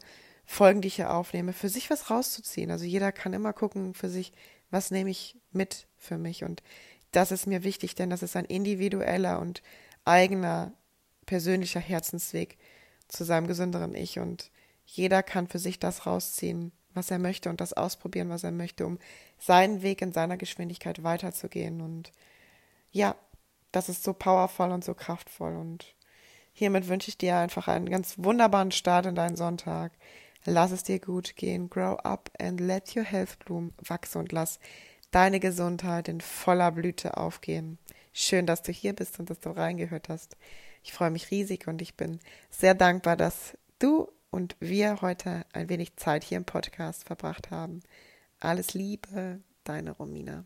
Folgen, 0.51 0.81
die 0.81 0.87
ich 0.87 0.95
hier 0.95 1.13
aufnehme, 1.13 1.53
für 1.53 1.69
sich 1.69 1.91
was 1.91 2.09
rauszuziehen. 2.09 2.71
Also 2.71 2.83
jeder 2.83 3.11
kann 3.11 3.33
immer 3.33 3.53
gucken 3.53 3.93
für 3.93 4.09
sich, 4.09 4.33
was 4.71 4.89
nehme 4.89 5.11
ich 5.11 5.37
mit 5.51 5.85
für 5.95 6.17
mich. 6.17 6.43
Und 6.43 6.63
das 7.11 7.31
ist 7.31 7.45
mir 7.45 7.63
wichtig, 7.63 7.93
denn 7.93 8.09
das 8.09 8.23
ist 8.23 8.35
ein 8.35 8.45
individueller 8.45 9.39
und 9.39 9.61
eigener 10.05 10.73
persönlicher 11.27 11.79
Herzensweg 11.79 12.57
zu 13.07 13.25
seinem 13.25 13.45
gesünderen 13.45 13.93
Ich. 13.93 14.17
Und 14.17 14.49
jeder 14.87 15.21
kann 15.21 15.47
für 15.47 15.59
sich 15.59 15.77
das 15.77 16.07
rausziehen, 16.07 16.71
was 16.95 17.11
er 17.11 17.19
möchte 17.19 17.51
und 17.51 17.61
das 17.61 17.73
ausprobieren, 17.73 18.29
was 18.29 18.43
er 18.43 18.51
möchte, 18.51 18.87
um 18.87 18.97
seinen 19.37 19.83
Weg 19.83 20.01
in 20.01 20.13
seiner 20.13 20.35
Geschwindigkeit 20.35 21.03
weiterzugehen. 21.03 21.79
Und 21.79 22.11
ja, 22.91 23.15
das 23.71 23.87
ist 23.87 24.03
so 24.03 24.13
powervoll 24.13 24.71
und 24.71 24.83
so 24.83 24.95
kraftvoll. 24.95 25.55
Und 25.55 25.93
hiermit 26.53 26.87
wünsche 26.87 27.09
ich 27.09 27.19
dir 27.19 27.37
einfach 27.37 27.67
einen 27.67 27.87
ganz 27.87 28.15
wunderbaren 28.17 28.71
Start 28.71 29.05
in 29.05 29.13
deinen 29.13 29.35
Sonntag. 29.35 29.91
Lass 30.49 30.71
es 30.71 30.81
dir 30.81 30.99
gut 30.99 31.35
gehen. 31.35 31.69
Grow 31.69 31.93
up 32.03 32.31
and 32.39 32.59
let 32.59 32.95
your 32.95 33.03
health 33.03 33.37
bloom. 33.37 33.71
Wachse 33.87 34.17
und 34.17 34.31
lass 34.31 34.59
deine 35.11 35.39
Gesundheit 35.39 36.07
in 36.07 36.21
voller 36.21 36.71
Blüte 36.71 37.17
aufgehen. 37.17 37.77
Schön, 38.13 38.47
dass 38.47 38.63
du 38.63 38.71
hier 38.71 38.93
bist 38.93 39.19
und 39.19 39.29
dass 39.29 39.39
du 39.39 39.51
reingehört 39.51 40.09
hast. 40.09 40.37
Ich 40.83 40.91
freue 40.91 41.11
mich 41.11 41.29
riesig 41.29 41.67
und 41.67 41.83
ich 41.83 41.95
bin 41.95 42.19
sehr 42.49 42.73
dankbar, 42.73 43.15
dass 43.15 43.57
du 43.77 44.11
und 44.31 44.55
wir 44.59 45.01
heute 45.01 45.45
ein 45.53 45.69
wenig 45.69 45.95
Zeit 45.97 46.23
hier 46.23 46.37
im 46.37 46.45
Podcast 46.45 47.03
verbracht 47.03 47.51
haben. 47.51 47.81
Alles 48.39 48.73
Liebe, 48.73 49.41
deine 49.65 49.91
Romina. 49.91 50.45